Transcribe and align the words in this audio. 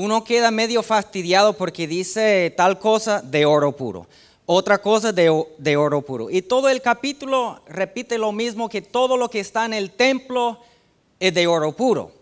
uno 0.00 0.24
queda 0.24 0.50
medio 0.50 0.82
fastidiado 0.82 1.52
porque 1.52 1.86
dice 1.86 2.54
tal 2.56 2.78
cosa 2.78 3.20
de 3.20 3.44
oro 3.44 3.76
puro, 3.76 4.06
otra 4.46 4.80
cosa 4.80 5.12
de, 5.12 5.76
oro 5.76 6.00
puro. 6.00 6.30
Y 6.30 6.40
todo 6.40 6.70
el 6.70 6.80
capítulo 6.80 7.60
repite 7.68 8.16
lo 8.16 8.32
mismo 8.32 8.70
que 8.70 8.80
todo 8.80 9.18
lo 9.18 9.28
que 9.28 9.40
está 9.40 9.66
en 9.66 9.74
el 9.74 9.90
templo 9.90 10.58
es 11.18 11.34
de 11.34 11.46
oro 11.46 11.72
puro. 11.72 12.12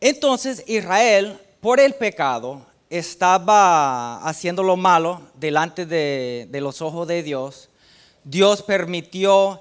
Entonces 0.00 0.64
Israel, 0.66 1.38
por 1.60 1.78
el 1.78 1.92
pecado, 1.92 2.64
estaba 2.88 4.26
haciendo 4.26 4.62
lo 4.62 4.78
malo 4.78 5.20
delante 5.34 5.84
de, 5.84 6.48
de 6.50 6.60
los 6.62 6.80
ojos 6.80 7.06
de 7.06 7.22
Dios. 7.22 7.68
Dios 8.24 8.62
permitió 8.62 9.60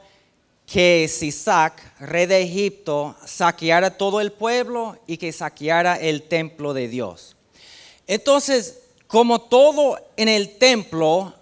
que 0.65 1.07
Sisac, 1.07 1.99
rey 1.99 2.25
de 2.25 2.41
Egipto, 2.41 3.15
saqueara 3.25 3.97
todo 3.97 4.21
el 4.21 4.31
pueblo 4.31 4.97
y 5.07 5.17
que 5.17 5.31
saqueara 5.31 5.95
el 5.95 6.23
templo 6.23 6.73
de 6.73 6.87
Dios. 6.87 7.35
Entonces, 8.07 8.79
como 9.07 9.41
todo 9.41 9.99
en 10.17 10.29
el 10.29 10.57
templo 10.57 11.33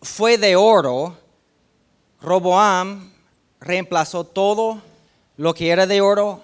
fue 0.00 0.38
de 0.38 0.56
oro, 0.56 1.16
Roboam 2.20 3.12
reemplazó 3.60 4.24
todo 4.24 4.80
lo 5.36 5.54
que 5.54 5.68
era 5.68 5.86
de 5.86 6.00
oro 6.00 6.42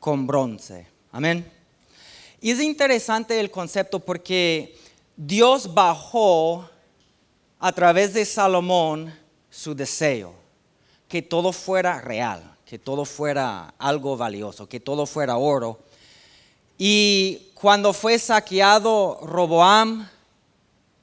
con 0.00 0.26
bronce. 0.26 0.86
Amén. 1.10 1.50
Y 2.40 2.50
es 2.50 2.60
interesante 2.60 3.38
el 3.38 3.50
concepto 3.50 4.00
porque 4.00 4.76
Dios 5.16 5.72
bajó 5.72 6.68
a 7.60 7.72
través 7.72 8.14
de 8.14 8.24
Salomón 8.24 9.14
su 9.50 9.74
deseo 9.74 10.41
que 11.12 11.20
todo 11.20 11.52
fuera 11.52 12.00
real, 12.00 12.56
que 12.64 12.78
todo 12.78 13.04
fuera 13.04 13.74
algo 13.78 14.16
valioso, 14.16 14.66
que 14.66 14.80
todo 14.80 15.04
fuera 15.04 15.36
oro. 15.36 15.78
Y 16.78 17.50
cuando 17.52 17.92
fue 17.92 18.18
saqueado 18.18 19.20
Roboam, 19.22 20.08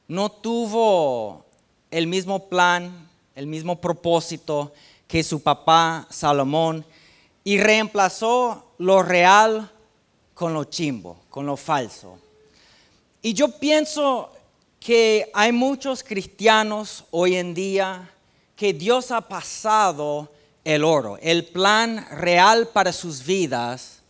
no 0.08 0.32
tuvo 0.32 1.46
el 1.92 2.08
mismo 2.08 2.50
plan, 2.50 3.08
el 3.36 3.46
mismo 3.46 3.80
propósito 3.80 4.74
que 5.08 5.22
su 5.22 5.44
papá 5.44 6.08
Salomón 6.10 6.84
y 7.44 7.60
reemplazó 7.60 8.64
lo 8.80 9.04
real 9.04 9.72
con 10.34 10.56
lo 10.56 10.64
chimbo, 10.64 11.20
con 11.30 11.46
lo 11.46 11.56
falso. 11.56 12.18
Y 13.22 13.36
yo 13.36 13.60
pienso 13.60 14.32
que 14.80 15.30
hay 15.36 15.52
muchos 15.52 16.02
cristianos 16.02 17.04
hoy 17.12 17.36
en 17.36 17.54
día 17.54 18.10
que 18.60 18.74
Dios 18.74 19.10
ha 19.12 19.22
pasado 19.22 20.30
el 20.66 20.84
oro, 20.84 21.18
el 21.22 21.46
plan 21.46 22.06
real 22.12 22.68
para 22.68 22.92
sus 22.92 23.26
vidas, 23.26 24.02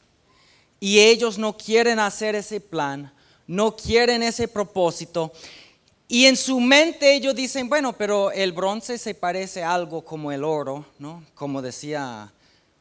y 0.80 0.98
ellos 0.98 1.38
no 1.38 1.56
quieren 1.56 2.00
hacer 2.00 2.34
ese 2.34 2.60
plan, 2.60 3.14
no 3.46 3.76
quieren 3.76 4.24
ese 4.24 4.48
propósito, 4.48 5.32
y 6.08 6.26
en 6.26 6.36
su 6.36 6.60
mente 6.60 7.14
ellos 7.14 7.36
dicen, 7.36 7.70
bueno, 7.70 7.94
pero 7.94 8.32
el 8.32 8.52
bronce 8.52 8.98
se 8.98 9.14
parece 9.14 9.64
algo 9.64 10.04
como 10.04 10.32
el 10.32 10.44
oro, 10.44 10.84
¿no? 10.98 11.24
Como 11.36 11.62
decía 11.62 12.34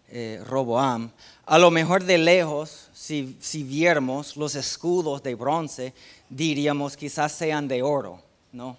eh, 0.08 0.41
Roboam. 0.46 1.11
A 1.44 1.58
lo 1.58 1.70
mejor 1.70 2.02
de 2.02 2.16
lejos, 2.16 2.89
si, 2.94 3.36
si 3.42 3.62
viéramos 3.62 4.39
los 4.39 4.55
escudos 4.55 5.22
de 5.22 5.34
bronce, 5.34 5.92
diríamos 6.30 6.96
quizás 6.96 7.33
sean 7.33 7.69
de 7.69 7.83
oro, 7.83 8.22
¿no? 8.52 8.78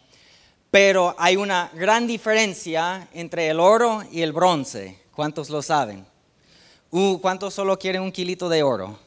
Pero 0.71 1.15
hay 1.17 1.35
una 1.35 1.71
gran 1.73 2.05
diferencia 2.05 3.07
entre 3.13 3.47
el 3.49 3.59
oro 3.59 4.03
y 4.11 4.21
el 4.21 4.33
bronce. 4.33 4.99
¿Cuántos 5.15 5.49
lo 5.49 5.61
saben? 5.61 6.05
Uh, 6.91 7.19
¿Cuántos 7.19 7.53
solo 7.53 7.77
quieren 7.77 8.01
un 8.01 8.11
kilito 8.11 8.47
de 8.49 8.61
oro? 8.61 8.97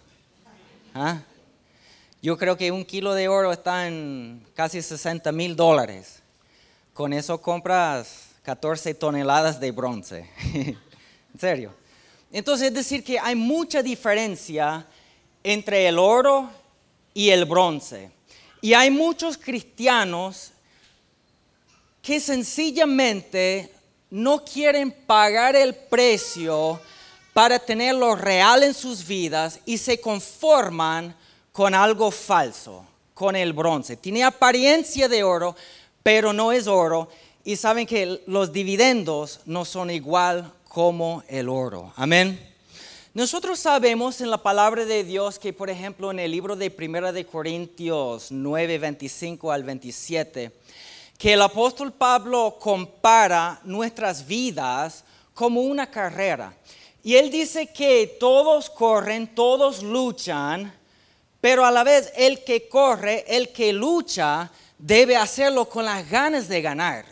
¿Ah? 0.94 1.20
Yo 2.20 2.36
creo 2.36 2.56
que 2.56 2.70
un 2.70 2.84
kilo 2.84 3.14
de 3.14 3.28
oro 3.28 3.52
está 3.52 3.86
en 3.86 4.44
casi 4.54 4.82
60 4.82 5.30
mil 5.32 5.56
dólares. 5.56 6.20
Con 6.94 7.12
eso 7.12 7.40
compras 7.40 8.28
14 8.42 8.94
toneladas 8.94 9.58
de 9.58 9.70
bronce. 9.70 10.28
en 10.54 11.40
serio. 11.40 11.74
Entonces 12.30 12.68
es 12.68 12.74
decir 12.74 13.04
que 13.04 13.18
hay 13.18 13.34
mucha 13.34 13.82
diferencia 13.82 14.86
entre 15.42 15.86
el 15.86 15.98
oro 15.98 16.50
y 17.14 17.30
el 17.30 17.44
bronce. 17.44 18.10
Y 18.60 18.74
hay 18.74 18.90
muchos 18.90 19.36
cristianos 19.36 20.51
que 22.02 22.18
sencillamente 22.20 23.70
no 24.10 24.44
quieren 24.44 24.90
pagar 24.90 25.56
el 25.56 25.74
precio 25.74 26.80
para 27.32 27.58
tener 27.58 27.94
lo 27.94 28.14
real 28.14 28.62
en 28.62 28.74
sus 28.74 29.06
vidas 29.06 29.60
y 29.64 29.78
se 29.78 30.00
conforman 30.00 31.16
con 31.52 31.74
algo 31.74 32.10
falso, 32.10 32.84
con 33.14 33.36
el 33.36 33.52
bronce. 33.52 33.96
Tiene 33.96 34.24
apariencia 34.24 35.08
de 35.08 35.22
oro, 35.22 35.56
pero 36.02 36.32
no 36.32 36.52
es 36.52 36.66
oro. 36.66 37.08
Y 37.44 37.56
saben 37.56 37.86
que 37.86 38.22
los 38.26 38.52
dividendos 38.52 39.40
no 39.46 39.64
son 39.64 39.90
igual 39.90 40.52
como 40.68 41.22
el 41.28 41.48
oro. 41.48 41.92
Amén. 41.96 42.48
Nosotros 43.14 43.58
sabemos 43.58 44.20
en 44.20 44.30
la 44.30 44.38
palabra 44.38 44.84
de 44.86 45.04
Dios 45.04 45.38
que, 45.38 45.52
por 45.52 45.68
ejemplo, 45.68 46.10
en 46.10 46.18
el 46.18 46.30
libro 46.30 46.56
de 46.56 46.70
Primera 46.70 47.12
de 47.12 47.26
Corintios 47.26 48.28
9, 48.30 48.78
25 48.78 49.52
al 49.52 49.64
27, 49.64 50.50
que 51.22 51.34
el 51.34 51.42
apóstol 51.42 51.92
Pablo 51.92 52.56
compara 52.58 53.60
nuestras 53.62 54.26
vidas 54.26 55.04
como 55.32 55.60
una 55.60 55.88
carrera. 55.88 56.52
Y 57.00 57.14
él 57.14 57.30
dice 57.30 57.68
que 57.68 58.16
todos 58.18 58.68
corren, 58.68 59.32
todos 59.32 59.84
luchan, 59.84 60.76
pero 61.40 61.64
a 61.64 61.70
la 61.70 61.84
vez 61.84 62.12
el 62.16 62.42
que 62.42 62.68
corre, 62.68 63.24
el 63.28 63.52
que 63.52 63.72
lucha, 63.72 64.50
debe 64.76 65.16
hacerlo 65.16 65.68
con 65.68 65.84
las 65.84 66.10
ganas 66.10 66.48
de 66.48 66.60
ganar. 66.60 67.04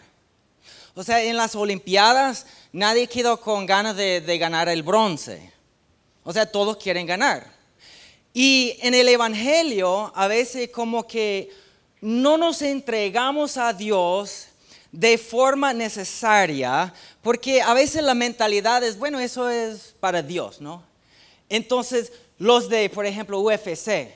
O 0.97 1.05
sea, 1.05 1.23
en 1.23 1.37
las 1.37 1.55
Olimpiadas 1.55 2.47
nadie 2.73 3.07
quedó 3.07 3.41
con 3.41 3.65
ganas 3.65 3.95
de, 3.95 4.21
de 4.21 4.39
ganar 4.39 4.69
el 4.69 4.83
bronce. 4.83 5.53
O 6.25 6.33
sea, 6.33 6.51
todos 6.51 6.79
quieren 6.79 7.07
ganar. 7.07 7.47
Y 8.35 8.77
en 8.81 8.93
el 8.93 9.09
Evangelio 9.09 10.11
a 10.17 10.27
veces 10.27 10.69
como 10.71 11.07
que 11.07 11.49
no 12.01 12.37
nos 12.37 12.63
entregamos 12.63 13.57
a 13.57 13.73
Dios 13.73 14.47
de 14.93 15.19
forma 15.19 15.73
necesaria, 15.73 16.93
porque 17.23 17.63
a 17.63 17.75
veces 17.75 18.03
la 18.03 18.15
mentalidad 18.15 18.83
es, 18.83 18.99
bueno, 18.99 19.21
eso 19.21 19.49
es 19.49 19.95
para 20.01 20.23
Dios, 20.23 20.61
¿no? 20.61 20.83
Entonces, 21.49 22.13
los 22.39 22.69
de, 22.69 22.89
por 22.91 23.07
ejemplo, 23.07 23.41
UFC, 23.41 24.15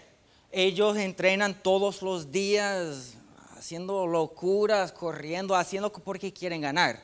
ellos 0.51 0.97
entrenan 0.97 1.63
todos 1.63 2.01
los 2.03 2.31
días 2.31 3.15
haciendo 3.57 4.07
locuras, 4.07 4.93
corriendo, 4.93 5.55
haciendo 5.55 5.93
porque 5.93 6.33
quieren 6.33 6.61
ganar. 6.61 7.03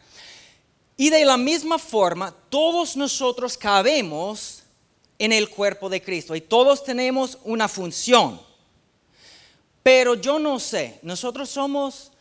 Y 0.96 1.10
de 1.10 1.24
la 1.24 1.36
misma 1.36 1.78
forma, 1.78 2.34
todos 2.48 2.96
nosotros 2.96 3.56
cabemos 3.56 4.62
en 5.18 5.32
el 5.32 5.48
cuerpo 5.48 5.88
de 5.88 6.02
Cristo 6.02 6.34
y 6.34 6.40
todos 6.40 6.84
tenemos 6.84 7.38
una 7.44 7.68
función. 7.68 8.40
Pero 9.82 10.14
yo 10.14 10.38
no 10.38 10.58
sé, 10.58 10.98
nosotros 11.02 11.48
somos 11.48 12.12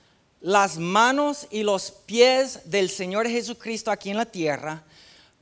las 0.42 0.78
manos 0.78 1.48
y 1.52 1.64
los 1.64 1.92
pies 1.92 2.62
del 2.66 2.90
Señor 2.90 3.28
Jesucristo 3.28 3.92
aquí 3.92 4.10
en 4.10 4.18
la 4.18 4.26
tierra, 4.26 4.84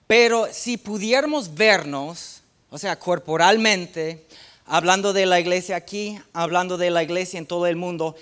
pero 0.07 0.47
si 0.51 0.77
pudiéramos 0.77 1.53
vernos, 1.53 2.41
o 2.69 2.77
sea, 2.77 2.97
corporalmente, 2.97 4.25
hablando 4.65 5.13
de 5.13 5.25
la 5.25 5.39
iglesia 5.39 5.75
aquí, 5.75 6.19
hablando 6.33 6.77
de 6.77 6.89
la 6.89 7.03
iglesia 7.03 7.37
en 7.37 7.45
todo 7.45 7.67
el 7.67 7.75
mundo, 7.75 8.15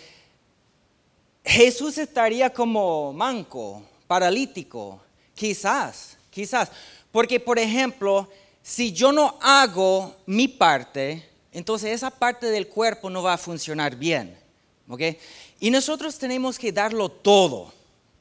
Jesús 1.44 1.98
estaría 1.98 2.52
como 2.52 3.14
manco, 3.14 3.84
paralítico, 4.08 5.00
quizás, 5.36 6.18
quizás. 6.32 6.72
Porque, 7.12 7.40
por 7.40 7.60
ejemplo, 7.60 8.28
si 8.64 8.92
yo 8.92 9.12
no 9.12 9.38
hago 9.42 10.16
mi 10.26 10.48
parte, 10.48 11.30
entonces 11.58 11.92
esa 11.92 12.12
parte 12.12 12.48
del 12.48 12.68
cuerpo 12.68 13.10
no 13.10 13.24
va 13.24 13.34
a 13.34 13.38
funcionar 13.38 13.96
bien. 13.96 14.38
Y 15.60 15.72
nosotros 15.72 16.18
tenemos 16.18 16.60
que 16.60 16.72
darlo 16.72 17.10
todo 17.10 17.74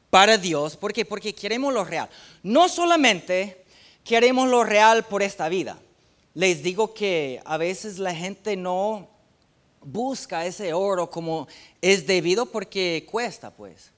para 0.08 0.38
Dios. 0.38 0.76
¿Por 0.76 0.92
qué? 0.92 1.04
Porque 1.04 1.34
queremos 1.34 1.74
lo 1.74 1.84
real. 1.84 2.08
No 2.42 2.68
solamente 2.68 3.64
queremos 4.04 4.48
lo 4.48 4.64
real 4.64 5.04
por 5.04 5.22
esta 5.22 5.48
vida. 5.48 5.78
Les 6.34 6.62
digo 6.62 6.94
que 6.94 7.40
a 7.44 7.56
veces 7.56 7.98
la 7.98 8.14
gente 8.14 8.56
no 8.56 9.08
busca 9.82 10.46
ese 10.46 10.72
oro 10.72 11.10
como 11.10 11.46
es 11.80 12.06
debido 12.06 12.46
porque 12.46 13.06
cuesta, 13.10 13.50
pues. 13.50 13.90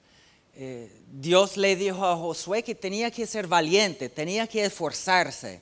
Eh, 0.54 0.90
Dios 1.12 1.58
le 1.58 1.76
dijo 1.76 2.04
a 2.04 2.16
Josué 2.16 2.62
que 2.62 2.74
tenía 2.74 3.10
que 3.10 3.26
ser 3.26 3.46
valiente, 3.46 4.08
tenía 4.08 4.46
que 4.46 4.64
esforzarse. 4.64 5.60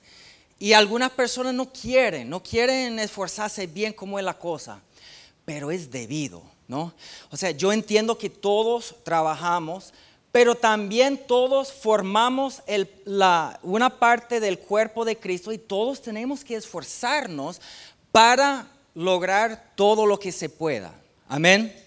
Y 0.64 0.72
algunas 0.72 1.11
personas 1.11 1.52
no 1.52 1.70
quieren, 1.70 2.31
no 2.31 2.43
quieren 2.43 2.99
esforzarse 2.99 3.66
bien 3.66 3.93
como 3.93 4.19
es 4.19 4.25
la 4.25 4.38
cosa, 4.38 4.81
pero 5.44 5.70
es 5.70 5.90
debido, 5.90 6.43
¿no? 6.66 6.94
O 7.31 7.37
sea, 7.37 7.50
yo 7.50 7.70
entiendo 7.70 8.16
que 8.16 8.31
todos 8.31 8.94
trabajamos, 9.02 9.93
pero 10.32 10.55
también 10.55 11.19
todos 11.26 11.70
formamos 11.70 12.62
una 13.61 13.90
parte 13.99 14.40
del 14.40 14.58
cuerpo 14.58 15.05
de 15.05 15.19
Cristo 15.19 15.52
y 15.52 15.58
todos 15.58 16.00
tenemos 16.00 16.43
que 16.43 16.56
esforzarnos 16.56 17.60
para 18.10 18.67
lograr 18.94 19.72
todo 19.75 20.06
lo 20.06 20.19
que 20.19 20.32
se 20.32 20.49
pueda. 20.49 20.94
Amén. 21.28 21.78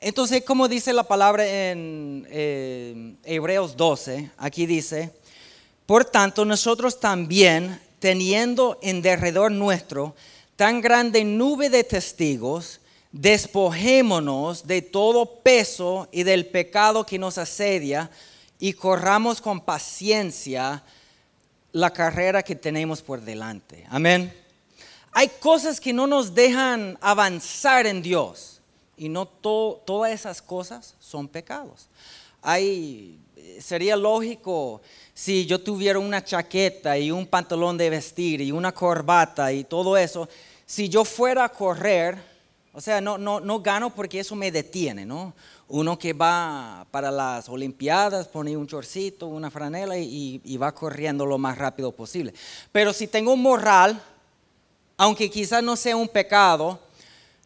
Entonces, 0.00 0.42
como 0.44 0.66
dice 0.66 0.94
la 0.94 1.04
palabra 1.04 1.46
en 1.46 2.26
eh, 2.30 3.16
Hebreos 3.22 3.76
12, 3.76 4.30
aquí 4.38 4.64
dice, 4.64 5.12
por 5.92 6.06
tanto 6.06 6.46
nosotros 6.46 7.00
también, 7.00 7.78
teniendo 7.98 8.78
en 8.80 9.02
derredor 9.02 9.52
nuestro 9.52 10.16
tan 10.56 10.80
grande 10.80 11.22
nube 11.22 11.68
de 11.68 11.84
testigos, 11.84 12.80
despojémonos 13.10 14.66
de 14.66 14.80
todo 14.80 15.42
peso 15.42 16.08
y 16.10 16.22
del 16.22 16.46
pecado 16.46 17.04
que 17.04 17.18
nos 17.18 17.36
asedia 17.36 18.10
y 18.58 18.72
corramos 18.72 19.42
con 19.42 19.60
paciencia 19.60 20.82
la 21.72 21.90
carrera 21.90 22.42
que 22.42 22.56
tenemos 22.56 23.02
por 23.02 23.20
delante. 23.20 23.86
Amén. 23.90 24.34
Hay 25.12 25.28
cosas 25.28 25.78
que 25.78 25.92
no 25.92 26.06
nos 26.06 26.34
dejan 26.34 26.96
avanzar 27.02 27.86
en 27.86 28.00
Dios 28.00 28.62
y 28.96 29.10
no 29.10 29.26
todas 29.26 30.10
esas 30.10 30.40
cosas 30.40 30.94
son 31.00 31.28
pecados. 31.28 31.90
Hay, 32.40 33.18
sería 33.60 33.96
lógico 33.96 34.82
si 35.14 35.46
yo 35.46 35.60
tuviera 35.60 35.98
una 35.98 36.24
chaqueta 36.24 36.98
y 36.98 37.10
un 37.10 37.26
pantalón 37.26 37.76
de 37.76 37.90
vestir 37.90 38.40
y 38.40 38.52
una 38.52 38.72
corbata 38.72 39.52
y 39.52 39.64
todo 39.64 39.96
eso, 39.96 40.28
si 40.66 40.88
yo 40.88 41.04
fuera 41.04 41.44
a 41.44 41.48
correr, 41.50 42.16
o 42.72 42.80
sea, 42.80 43.00
no, 43.00 43.18
no, 43.18 43.40
no 43.40 43.60
gano 43.60 43.94
porque 43.94 44.20
eso 44.20 44.34
me 44.34 44.50
detiene, 44.50 45.04
¿no? 45.04 45.34
Uno 45.68 45.98
que 45.98 46.12
va 46.12 46.86
para 46.90 47.10
las 47.10 47.48
Olimpiadas 47.48 48.28
pone 48.28 48.56
un 48.56 48.66
chorcito, 48.66 49.26
una 49.26 49.50
franela 49.50 49.98
y, 49.98 50.40
y 50.44 50.56
va 50.56 50.74
corriendo 50.74 51.26
lo 51.26 51.38
más 51.38 51.58
rápido 51.58 51.92
posible. 51.92 52.34
Pero 52.72 52.92
si 52.92 53.06
tengo 53.06 53.32
un 53.32 53.42
moral, 53.42 54.02
aunque 54.96 55.30
quizás 55.30 55.62
no 55.62 55.76
sea 55.76 55.96
un 55.96 56.08
pecado, 56.08 56.80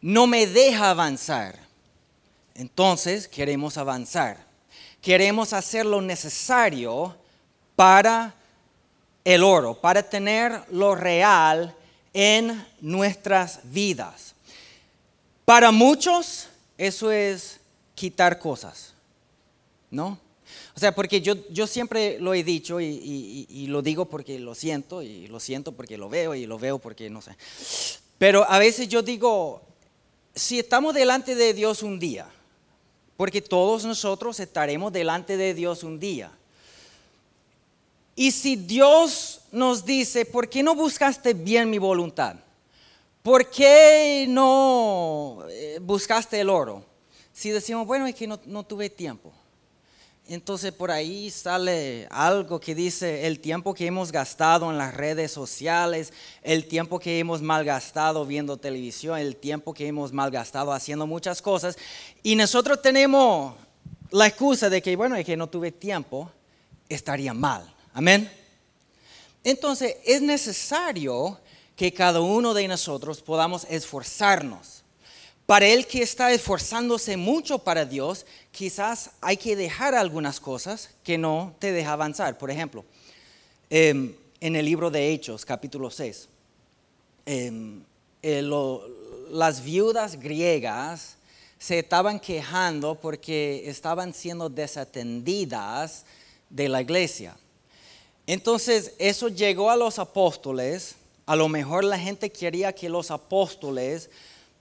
no 0.00 0.26
me 0.26 0.46
deja 0.46 0.90
avanzar. 0.90 1.58
Entonces 2.54 3.28
queremos 3.28 3.76
avanzar. 3.76 4.46
Queremos 5.06 5.52
hacer 5.52 5.86
lo 5.86 6.00
necesario 6.00 7.14
para 7.76 8.34
el 9.24 9.44
oro, 9.44 9.80
para 9.80 10.02
tener 10.02 10.60
lo 10.72 10.96
real 10.96 11.76
en 12.12 12.66
nuestras 12.80 13.60
vidas. 13.62 14.34
Para 15.44 15.70
muchos 15.70 16.48
eso 16.76 17.12
es 17.12 17.60
quitar 17.94 18.40
cosas, 18.40 18.94
¿no? 19.92 20.18
O 20.74 20.80
sea, 20.80 20.92
porque 20.92 21.20
yo, 21.20 21.34
yo 21.50 21.68
siempre 21.68 22.18
lo 22.18 22.34
he 22.34 22.42
dicho 22.42 22.80
y, 22.80 23.66
lo 23.68 23.82
digo 23.82 24.06
porque 24.06 24.40
lo 24.40 24.56
siento 24.56 25.02
y 25.02 25.28
lo 25.28 25.38
siento 25.38 25.70
porque 25.70 25.96
lo 25.96 26.08
veo 26.08 26.34
y 26.34 26.46
lo 26.46 26.58
veo 26.58 26.80
porque 26.80 27.08
no 27.10 27.22
sé. 27.22 27.36
Pero 28.18 28.44
a 28.50 28.58
veces 28.58 28.88
yo 28.88 29.02
digo, 29.02 29.62
si 30.34 30.58
estamos 30.58 30.94
delante 30.94 31.36
de 31.36 31.54
Dios 31.54 31.84
un 31.84 32.00
día, 32.00 32.28
porque 33.16 33.40
todos 33.40 33.84
nosotros 33.84 34.40
estaremos 34.40 34.92
delante 34.92 35.36
de 35.36 35.54
Dios 35.54 35.82
un 35.82 35.98
día. 35.98 36.30
Y 38.14 38.30
si 38.30 38.56
Dios 38.56 39.40
nos 39.52 39.84
dice, 39.84 40.24
¿por 40.24 40.48
qué 40.48 40.62
no 40.62 40.74
buscaste 40.74 41.34
bien 41.34 41.68
mi 41.68 41.78
voluntad? 41.78 42.36
¿Por 43.22 43.50
qué 43.50 44.26
no 44.28 45.40
eh, 45.50 45.78
buscaste 45.82 46.40
el 46.40 46.48
oro? 46.48 46.84
Si 47.32 47.50
decimos, 47.50 47.86
bueno, 47.86 48.06
es 48.06 48.14
que 48.14 48.26
no, 48.26 48.38
tuve 48.64 48.88
tiempo. 48.88 49.32
Entonces 50.28 50.72
por 50.72 50.90
ahí 50.90 51.30
sale 51.30 52.08
algo 52.10 52.58
que 52.58 52.74
dice 52.74 53.28
el 53.28 53.38
tiempo 53.38 53.74
que 53.74 53.86
hemos 53.86 54.10
gastado 54.10 54.70
en 54.70 54.78
las 54.78 54.92
redes 54.92 55.30
sociales, 55.30 56.12
el 56.42 56.66
tiempo 56.66 56.98
que 56.98 57.20
hemos 57.20 57.42
malgastado 57.42 58.26
viendo 58.26 58.56
televisión, 58.56 59.18
el 59.20 59.36
tiempo 59.36 59.72
que 59.72 59.86
hemos 59.86 60.12
malgastado 60.12 60.72
haciendo 60.72 61.06
muchas 61.06 61.40
cosas. 61.40 61.78
Y 62.24 62.34
nosotros 62.34 62.82
tenemos 62.82 63.54
la 64.10 64.26
excusa 64.26 64.68
de 64.68 64.82
que, 64.82 64.96
bueno, 64.96 65.14
es 65.14 65.24
que 65.24 65.36
no 65.36 65.48
tuve 65.48 65.70
tiempo, 65.70 66.28
estaría 66.88 67.32
mal. 67.32 67.72
Amén. 67.94 68.28
Entonces 69.44 69.96
es 70.04 70.22
necesario 70.22 71.38
que 71.76 71.92
cada 71.92 72.20
uno 72.20 72.52
de 72.52 72.66
nosotros 72.66 73.22
podamos 73.22 73.64
esforzarnos. 73.70 74.82
Para 75.46 75.66
el 75.66 75.86
que 75.86 76.02
está 76.02 76.32
esforzándose 76.32 77.16
mucho 77.16 77.60
para 77.60 77.84
Dios, 77.84 78.26
quizás 78.50 79.10
hay 79.20 79.36
que 79.36 79.54
dejar 79.54 79.94
algunas 79.94 80.40
cosas 80.40 80.90
que 81.04 81.16
no 81.16 81.54
te 81.60 81.70
deja 81.72 81.92
avanzar. 81.92 82.36
Por 82.36 82.50
ejemplo, 82.50 82.84
em, 83.70 84.14
en 84.40 84.56
el 84.56 84.64
libro 84.64 84.90
de 84.90 85.12
Hechos, 85.12 85.44
capítulo 85.44 85.90
6, 85.90 86.28
em, 87.24 87.82
eh, 88.22 88.42
las 89.30 89.62
viudas 89.62 90.18
griegas 90.18 91.16
se 91.58 91.78
estaban 91.78 92.18
quejando 92.18 92.96
porque 92.96 93.62
estaban 93.66 94.12
siendo 94.12 94.48
desatendidas 94.48 96.04
de 96.50 96.68
la 96.68 96.82
iglesia. 96.82 97.36
Entonces 98.26 98.94
eso 98.98 99.28
llegó 99.28 99.70
a 99.70 99.76
los 99.76 99.98
apóstoles 99.98 100.96
a 101.26 101.34
lo 101.34 101.48
mejor 101.48 101.82
la 101.82 101.98
gente 101.98 102.30
quería 102.30 102.72
que 102.72 102.88
los 102.88 103.10
apóstoles 103.10 104.10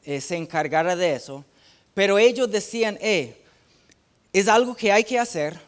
eh, 0.06 0.22
se 0.22 0.36
encargaran 0.36 0.98
de 0.98 1.16
eso, 1.16 1.44
pero 1.94 2.18
ellos 2.18 2.50
decían, 2.50 2.98
eh, 3.02 3.42
es 4.32 4.48
algo 4.48 4.76
que 4.76 4.92
hay 4.92 5.04
que 5.04 5.18
hacer, 5.18 5.60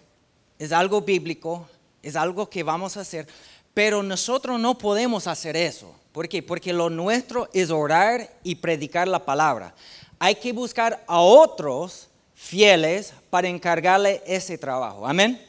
es 0.59 0.71
algo 0.71 1.01
bíblico, 1.01 1.67
es 2.03 2.15
algo 2.15 2.49
que 2.49 2.63
vamos 2.63 2.97
a 2.97 3.01
hacer, 3.01 3.27
pero 3.73 4.03
nosotros 4.03 4.59
no 4.59 4.77
podemos 4.77 5.27
hacer 5.27 5.55
eso. 5.55 5.93
¿Por 6.11 6.27
qué? 6.27 6.41
Porque 6.41 6.73
lo 6.73 6.89
nuestro 6.89 7.49
es 7.53 7.69
orar 7.69 8.29
y 8.43 8.55
predicar 8.55 9.07
la 9.07 9.23
palabra. 9.23 9.75
Hay 10.19 10.35
que 10.35 10.51
buscar 10.51 11.03
a 11.07 11.19
otros 11.19 12.07
fieles 12.33 13.13
para 13.29 13.47
encargarle 13.47 14.21
ese 14.25 14.57
trabajo. 14.57 15.05
Amén. 15.07 15.39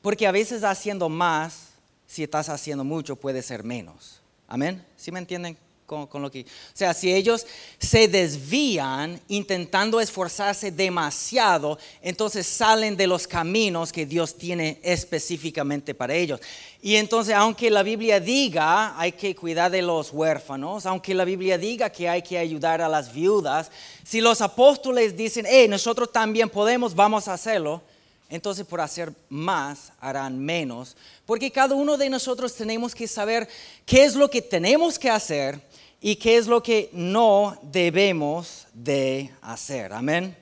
Porque 0.00 0.26
a 0.26 0.32
veces 0.32 0.64
haciendo 0.64 1.08
más, 1.08 1.68
si 2.06 2.22
estás 2.22 2.48
haciendo 2.48 2.84
mucho, 2.84 3.16
puede 3.16 3.42
ser 3.42 3.62
menos. 3.62 4.20
Amén. 4.48 4.84
¿Sí 4.96 5.12
me 5.12 5.18
entienden 5.18 5.58
con, 5.86 6.20
lo 6.20 6.30
que... 6.30 6.42
O 6.42 6.44
sea, 6.74 6.92
si 6.92 7.12
ellos 7.12 7.46
se 7.78 8.08
desvían 8.08 9.20
intentando 9.28 10.00
esforzarse 10.00 10.70
demasiado, 10.70 11.78
entonces 12.02 12.46
salen 12.46 12.96
de 12.96 13.06
los 13.06 13.26
caminos 13.26 13.92
que 13.92 14.04
Dios 14.04 14.36
tiene 14.36 14.80
específicamente 14.82 15.94
para 15.94 16.14
ellos. 16.14 16.40
Y 16.82 16.96
entonces, 16.96 17.34
aunque 17.34 17.70
la 17.70 17.82
Biblia 17.82 18.20
diga 18.20 18.98
hay 18.98 19.12
que 19.12 19.34
cuidar 19.34 19.70
de 19.70 19.82
los 19.82 20.12
huérfanos, 20.12 20.86
aunque 20.86 21.14
la 21.14 21.24
Biblia 21.24 21.56
diga 21.56 21.90
que 21.90 22.08
hay 22.08 22.22
que 22.22 22.38
ayudar 22.38 22.82
a 22.82 22.88
las 22.88 23.12
viudas, 23.12 23.70
si 24.04 24.20
los 24.20 24.40
apóstoles 24.40 25.16
dicen, 25.16 25.46
hey, 25.48 25.66
nosotros 25.68 26.12
también 26.12 26.50
podemos, 26.50 26.94
vamos 26.94 27.28
a 27.28 27.34
hacerlo, 27.34 27.82
entonces 28.28 28.66
por 28.66 28.80
hacer 28.80 29.12
más 29.28 29.92
harán 30.00 30.38
menos, 30.38 30.96
porque 31.24 31.50
cada 31.50 31.74
uno 31.74 31.96
de 31.96 32.10
nosotros 32.10 32.54
tenemos 32.54 32.94
que 32.94 33.06
saber 33.06 33.48
qué 33.84 34.04
es 34.04 34.14
lo 34.14 34.28
que 34.28 34.42
tenemos 34.42 34.98
que 34.98 35.10
hacer 35.10 35.60
y 36.00 36.16
qué 36.16 36.36
es 36.36 36.46
lo 36.46 36.62
que 36.62 36.90
no 36.92 37.58
debemos 37.62 38.66
de 38.72 39.32
hacer. 39.42 39.92
Amén. 39.92 40.36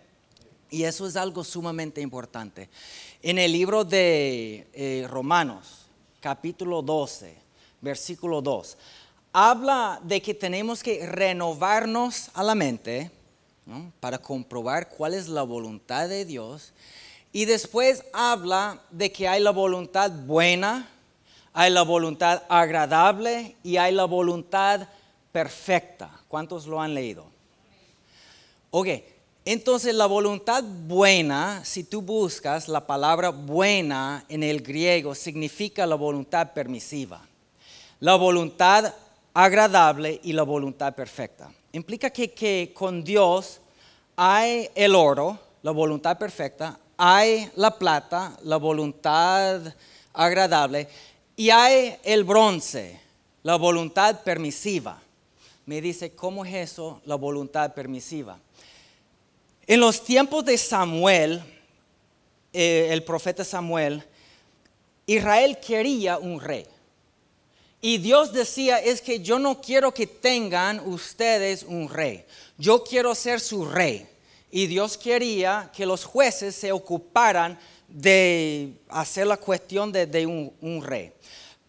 Y 0.71 0.85
eso 0.85 1.07
es 1.07 1.17
algo 1.17 1.45
sumamente 1.45 2.01
importante. 2.01 2.69
En 3.23 3.39
el 3.39 3.53
libro 3.53 3.85
de 3.85 4.67
eh, 4.73 5.07
Romanos, 5.09 5.87
capítulo 6.21 6.83
12, 6.83 7.35
versículo 7.81 8.43
2, 8.43 8.77
habla 9.33 10.01
de 10.03 10.21
que 10.21 10.35
tenemos 10.35 10.83
que 10.83 11.07
renovarnos 11.07 12.31
a 12.35 12.43
la 12.43 12.55
mente 12.55 13.11
para 14.01 14.19
comprobar 14.19 14.89
cuál 14.89 15.15
es 15.15 15.29
la 15.29 15.43
voluntad 15.43 16.09
de 16.09 16.25
Dios 16.25 16.73
y 17.33 17.47
después 17.47 18.05
habla 18.13 18.81
de 18.91 19.11
que 19.11 19.27
hay 19.27 19.43
la 19.43 19.51
voluntad 19.51 20.11
buena, 20.11 20.89
hay 21.53 21.71
la 21.71 21.83
voluntad 21.83 22.43
agradable 22.49 23.57
y 23.63 23.77
hay 23.77 23.93
la 23.93 24.05
voluntad 24.05 24.89
perfecta. 25.35 26.13
¿Cuántos 26.29 26.65
lo 26.65 26.81
han 26.81 26.95
leído? 26.95 27.27
Ok, 28.71 28.87
entonces 29.45 29.93
la 29.93 30.07
voluntad 30.07 30.63
buena, 30.63 31.65
si 31.65 31.83
tú 31.83 32.03
buscas 32.03 32.69
la 32.69 32.87
palabra 32.87 33.31
buena 33.31 34.25
en 34.29 34.45
el 34.45 34.63
griego, 34.63 35.13
significa 35.13 35.87
la 35.87 35.97
voluntad 35.97 36.53
permisiva. 36.53 37.21
La 37.99 38.15
voluntad 38.15 38.95
agradable 39.35 40.21
y 40.23 40.33
la 40.33 40.45
voluntad 40.45 40.95
perfecta. 40.95 41.51
Implica 41.73 42.11
que, 42.11 42.31
que 42.31 42.71
con 42.73 43.03
Dios 43.03 43.61
hay 44.15 44.71
el 44.77 44.95
oro, 44.95 45.37
la 45.63 45.73
voluntad 45.73 46.17
perfecta, 46.17 46.79
hay 46.97 47.51
la 47.57 47.77
plata, 47.77 48.37
la 48.45 48.57
voluntad 48.57 49.63
agradable, 50.13 50.87
y 51.35 51.51
hay 51.51 51.97
el 52.05 52.23
bronce, 52.23 53.01
la 53.43 53.57
voluntad 53.57 54.21
permisiva. 54.23 55.01
Me 55.67 55.81
dice, 55.81 56.13
¿cómo 56.13 56.45
es 56.45 56.55
eso, 56.55 57.01
la 57.05 57.15
voluntad 57.15 57.73
permisiva? 57.73 58.39
En 59.67 59.81
los 59.81 60.05
tiempos 60.05 60.45
de 60.45 60.59
Samuel, 60.59 61.43
eh, 62.53 62.89
el 62.91 63.03
profeta 63.03 63.45
Samuel, 63.45 64.05
Israel 65.07 65.59
quería 65.59 66.19
un 66.19 66.41
rey. 66.41 66.67
Y 67.81 67.99
Dios 67.99 68.33
decía, 68.33 68.79
es 68.79 69.01
que 69.03 69.21
yo 69.21 69.39
no 69.39 69.61
quiero 69.61 69.93
que 69.93 70.07
tengan 70.07 70.81
ustedes 70.81 71.63
un 71.63 71.89
rey, 71.89 72.25
yo 72.57 72.83
quiero 72.83 73.15
ser 73.15 73.41
su 73.41 73.65
rey. 73.65 74.07
Y 74.51 74.69
Dios 74.69 74.97
quería 74.97 75.71
que 75.75 75.85
los 75.85 76.05
jueces 76.05 76.55
se 76.55 76.71
ocuparan 76.71 77.59
de 77.89 78.75
hacer 78.89 79.27
la 79.27 79.37
cuestión 79.37 79.91
de, 79.91 80.27
un, 80.27 80.53
un 80.61 80.83
rey. 80.83 81.13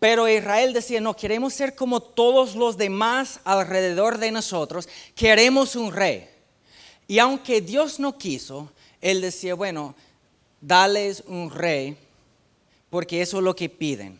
Pero 0.05 0.29
Israel 0.29 0.71
decía, 0.71 1.01
no, 1.01 1.15
queremos 1.15 1.55
ser 1.55 1.73
como 1.73 1.99
todos 1.99 2.55
los 2.55 2.77
demás 2.77 3.39
alrededor 3.43 4.19
de 4.19 4.29
nosotros, 4.29 4.87
queremos 5.15 5.75
un 5.75 5.91
rey. 5.91 6.29
Y 7.07 7.17
aunque 7.17 7.59
Dios 7.59 7.99
no 7.99 8.15
quiso, 8.15 8.71
Él 9.01 9.19
decía, 9.19 9.55
bueno, 9.55 9.95
dales 10.61 11.23
un 11.25 11.49
rey, 11.49 11.97
porque 12.91 13.23
eso 13.23 13.37
es 13.39 13.43
lo 13.43 13.55
que 13.55 13.67
piden. 13.67 14.19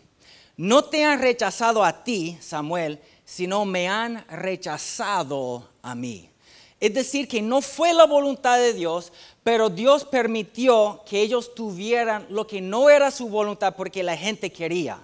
No 0.57 0.85
te 0.85 1.03
han 1.03 1.21
rechazado 1.21 1.83
a 1.83 2.03
ti, 2.03 2.35
Samuel, 2.41 2.99
sino 3.23 3.63
me 3.63 3.87
han 3.87 4.25
rechazado 4.27 5.69
a 5.83 5.93
mí. 5.93 6.31
Es 6.79 6.95
decir, 6.95 7.27
que 7.27 7.43
no 7.43 7.61
fue 7.61 7.93
la 7.93 8.07
voluntad 8.07 8.57
de 8.57 8.73
Dios, 8.73 9.13
pero 9.43 9.69
Dios 9.69 10.03
permitió 10.03 11.03
que 11.07 11.21
ellos 11.21 11.53
tuvieran 11.53 12.25
lo 12.31 12.47
que 12.47 12.59
no 12.59 12.89
era 12.89 13.11
su 13.11 13.29
voluntad 13.29 13.75
porque 13.75 14.01
la 14.01 14.17
gente 14.17 14.51
quería. 14.51 14.99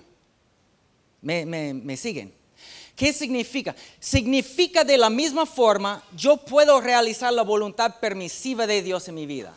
¿Me, 1.22 1.98
siguen? 1.98 2.34
¿Qué 2.96 3.14
significa? 3.14 3.76
Significa 4.00 4.84
de 4.84 4.98
la 4.98 5.10
misma 5.10 5.46
forma, 5.46 6.04
yo 6.16 6.38
puedo 6.38 6.82
realizar 6.82 7.34
la 7.34 7.44
voluntad 7.44 8.00
permisiva 8.00 8.68
de 8.68 8.82
Dios 8.82 9.08
en 9.08 9.16
mi 9.16 9.26
vida. 9.26 9.54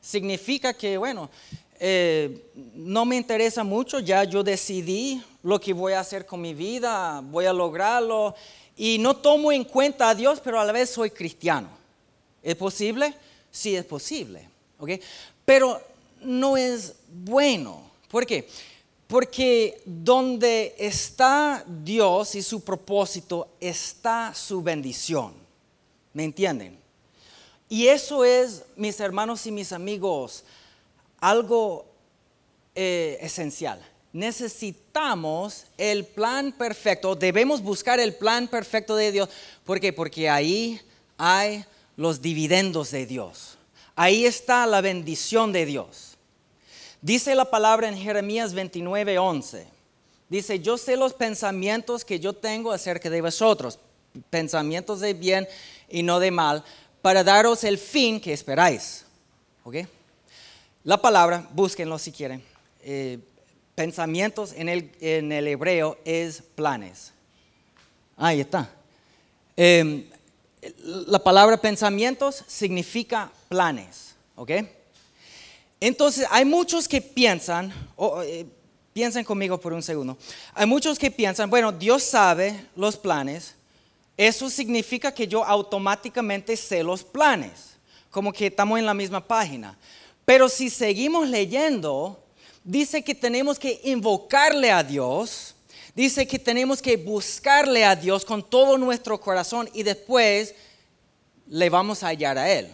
Significa 0.00 0.74
que, 0.74 0.96
bueno, 0.96 1.30
eh, 1.78 2.50
no 2.74 3.04
me 3.04 3.16
interesa 3.16 3.64
mucho, 3.64 4.00
ya 4.00 4.24
yo 4.24 4.42
decidí 4.42 5.22
lo 5.42 5.60
que 5.60 5.72
voy 5.72 5.94
a 5.94 6.00
hacer 6.00 6.26
con 6.26 6.40
mi 6.40 6.54
vida, 6.54 7.20
voy 7.24 7.46
a 7.46 7.52
lograrlo 7.52 8.34
y 8.76 8.98
no 8.98 9.16
tomo 9.16 9.52
en 9.52 9.64
cuenta 9.64 10.08
a 10.08 10.14
Dios, 10.14 10.40
pero 10.42 10.60
a 10.60 10.64
la 10.64 10.72
vez 10.72 10.90
soy 10.90 11.10
cristiano. 11.10 11.68
¿Es 12.42 12.56
posible? 12.56 13.14
Sí, 13.50 13.76
es 13.76 13.84
posible. 13.84 14.48
¿okay? 14.78 15.00
Pero 15.44 15.80
no 16.20 16.56
es 16.56 16.94
bueno. 17.08 17.90
¿Por 18.08 18.26
qué? 18.26 18.48
Porque 19.12 19.82
donde 19.84 20.74
está 20.78 21.62
Dios 21.66 22.34
y 22.34 22.40
su 22.40 22.64
propósito 22.64 23.46
está 23.60 24.32
su 24.32 24.62
bendición. 24.62 25.34
¿Me 26.14 26.24
entienden? 26.24 26.78
Y 27.68 27.88
eso 27.88 28.24
es, 28.24 28.62
mis 28.74 28.98
hermanos 29.00 29.46
y 29.46 29.50
mis 29.50 29.70
amigos, 29.72 30.44
algo 31.20 31.84
eh, 32.74 33.18
esencial. 33.20 33.86
Necesitamos 34.14 35.66
el 35.76 36.06
plan 36.06 36.50
perfecto, 36.50 37.14
debemos 37.14 37.60
buscar 37.60 38.00
el 38.00 38.14
plan 38.14 38.48
perfecto 38.48 38.96
de 38.96 39.12
Dios. 39.12 39.28
¿Por 39.66 39.78
qué? 39.78 39.92
Porque 39.92 40.30
ahí 40.30 40.80
hay 41.18 41.66
los 41.98 42.22
dividendos 42.22 42.90
de 42.92 43.04
Dios. 43.04 43.58
Ahí 43.94 44.24
está 44.24 44.64
la 44.64 44.80
bendición 44.80 45.52
de 45.52 45.66
Dios. 45.66 46.11
Dice 47.02 47.34
la 47.34 47.44
palabra 47.44 47.88
en 47.88 47.98
Jeremías 47.98 48.54
29, 48.54 49.18
11. 49.18 49.66
Dice, 50.28 50.60
yo 50.60 50.78
sé 50.78 50.96
los 50.96 51.12
pensamientos 51.12 52.04
que 52.04 52.20
yo 52.20 52.32
tengo 52.32 52.70
acerca 52.70 53.10
de 53.10 53.20
vosotros, 53.20 53.80
pensamientos 54.30 55.00
de 55.00 55.12
bien 55.12 55.48
y 55.88 56.04
no 56.04 56.20
de 56.20 56.30
mal, 56.30 56.64
para 57.02 57.24
daros 57.24 57.64
el 57.64 57.76
fin 57.76 58.20
que 58.20 58.32
esperáis. 58.32 59.04
¿Ok? 59.64 59.78
La 60.84 61.02
palabra, 61.02 61.48
búsquenlo 61.52 61.98
si 61.98 62.12
quieren. 62.12 62.40
Eh, 62.82 63.18
pensamientos 63.74 64.52
en 64.56 64.68
el, 64.68 64.92
en 65.00 65.32
el, 65.32 65.48
hebreo 65.48 65.98
es 66.04 66.40
planes. 66.54 67.12
Ahí 68.16 68.40
está. 68.40 68.70
Em, 69.56 70.04
la 70.84 71.18
palabra 71.18 71.56
pensamientos 71.56 72.44
significa 72.46 73.32
planes. 73.48 74.14
¿Ok? 74.36 74.52
Entonces, 75.84 76.24
hay 76.30 76.44
muchos 76.44 76.86
que 76.86 77.00
piensan, 77.00 77.72
eh, 78.24 78.46
piensen 78.92 79.24
conmigo 79.24 79.58
por 79.58 79.72
un 79.72 79.82
segundo. 79.82 80.16
Hay 80.54 80.64
muchos 80.64 80.96
que 80.96 81.10
piensan, 81.10 81.50
bueno, 81.50 81.72
Dios 81.72 82.04
sabe 82.04 82.68
los 82.76 82.96
planes. 82.96 83.56
Eso 84.16 84.48
significa 84.48 85.12
que 85.12 85.26
yo 85.26 85.44
automáticamente 85.44 86.56
sé 86.56 86.84
los 86.84 87.02
planes. 87.02 87.74
Como 88.12 88.32
que 88.32 88.46
estamos 88.46 88.78
en 88.78 88.86
la 88.86 88.94
misma 88.94 89.26
página. 89.26 89.76
Pero 90.24 90.48
si 90.48 90.70
seguimos 90.70 91.28
leyendo, 91.28 92.22
dice 92.62 93.02
que 93.02 93.16
tenemos 93.16 93.58
que 93.58 93.80
invocarle 93.82 94.70
a 94.70 94.84
Dios, 94.84 95.56
dice 95.96 96.28
que 96.28 96.38
tenemos 96.38 96.80
que 96.80 96.96
buscarle 96.96 97.84
a 97.84 97.96
Dios 97.96 98.24
con 98.24 98.48
todo 98.48 98.78
nuestro 98.78 99.20
corazón 99.20 99.68
y 99.74 99.82
después 99.82 100.54
le 101.48 101.68
vamos 101.70 102.04
a 102.04 102.06
hallar 102.06 102.38
a 102.38 102.48
Él. 102.52 102.72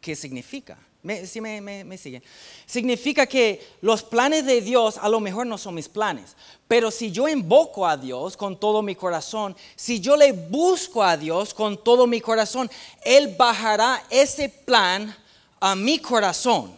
¿Qué 0.00 0.16
significa? 0.16 0.76
¿Me, 1.02 1.26
si 1.26 1.40
me, 1.40 1.60
me, 1.60 1.98
siguen? 1.98 2.22
Significa 2.64 3.26
que 3.26 3.60
los 3.80 4.04
planes 4.04 4.46
de 4.46 4.60
Dios 4.60 4.98
a 4.98 5.08
lo 5.08 5.18
mejor 5.18 5.46
no 5.46 5.58
son 5.58 5.74
mis 5.74 5.88
planes, 5.88 6.36
pero 6.68 6.92
si 6.92 7.10
yo 7.10 7.28
invoco 7.28 7.84
a 7.84 7.96
Dios 7.96 8.36
con 8.36 8.58
todo 8.58 8.82
mi 8.82 8.94
corazón, 8.94 9.56
si 9.74 9.98
yo 9.98 10.16
le 10.16 10.30
busco 10.30 11.02
a 11.02 11.16
Dios 11.16 11.54
con 11.54 11.82
todo 11.82 12.06
mi 12.06 12.20
corazón, 12.20 12.70
Él 13.04 13.34
bajará 13.36 14.00
ese 14.10 14.48
plan 14.48 15.16
a 15.58 15.74
mi 15.74 15.98
corazón. 15.98 16.72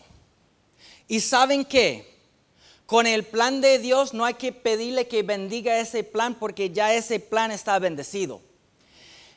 ¿Y 1.07 1.21
saben 1.21 1.62
qué? 1.62 2.14
Con 2.87 3.07
el 3.07 3.25
plan 3.25 3.61
de 3.61 3.78
Dios 3.78 4.14
no 4.14 4.25
hay 4.25 4.35
que 4.35 4.52
pedirle 4.52 5.07
que 5.07 5.23
bendiga 5.23 5.78
ese 5.78 6.02
plan 6.02 6.35
porque 6.35 6.71
ya 6.71 6.95
ese 6.95 7.21
plan 7.21 7.50
está 7.50 7.78
bendecido. 7.78 8.40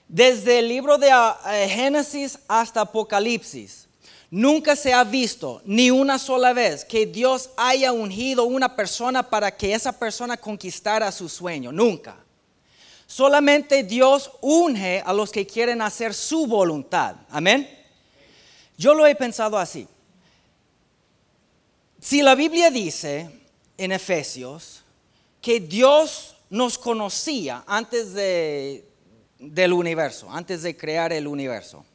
Desde 0.07 0.59
el 0.59 0.69
libro 0.69 0.97
de 0.97 1.09
eh, 1.09 1.67
Génesis 1.69 2.39
hasta 2.47 2.81
Apocalipsis, 2.81 3.86
nunca 4.29 4.75
se 4.75 4.93
ha 4.93 5.03
visto 5.03 5.61
ni 5.65 5.91
una 5.91 6.19
sola 6.19 6.53
vez 6.53 6.83
que 6.83 7.05
Dios 7.05 7.49
haya 7.57 7.91
ungido 7.91 8.45
una 8.45 8.75
persona 8.75 9.23
para 9.29 9.55
que 9.55 9.73
esa 9.73 9.91
persona 9.97 10.37
conquistara 10.37 11.11
su 11.11 11.29
sueño. 11.29 11.71
Nunca. 11.71 12.17
Solamente 13.05 13.83
Dios 13.83 14.31
unge 14.41 15.01
a 15.05 15.13
los 15.13 15.31
que 15.31 15.47
quieren 15.47 15.81
hacer 15.81 16.13
su 16.13 16.45
voluntad. 16.45 17.15
Amén. 17.29 17.69
Yo 18.77 18.93
lo 18.93 19.07
he 19.07 19.15
pensado 19.15 19.57
así. 19.57 19.87
Si 21.99 22.21
la 22.21 22.35
Biblia 22.35 22.69
dice 22.69 23.29
en 23.77 23.91
Efesios 23.91 24.83
que 25.41 25.59
Dios 25.59 26.35
nos 26.49 26.77
conocía 26.77 27.63
antes 27.65 28.13
del 28.13 29.73
universo, 29.73 30.29
antes 30.29 30.61
de 30.61 30.75
crear 30.75 31.11
el 31.13 31.27
universo, 31.27 31.85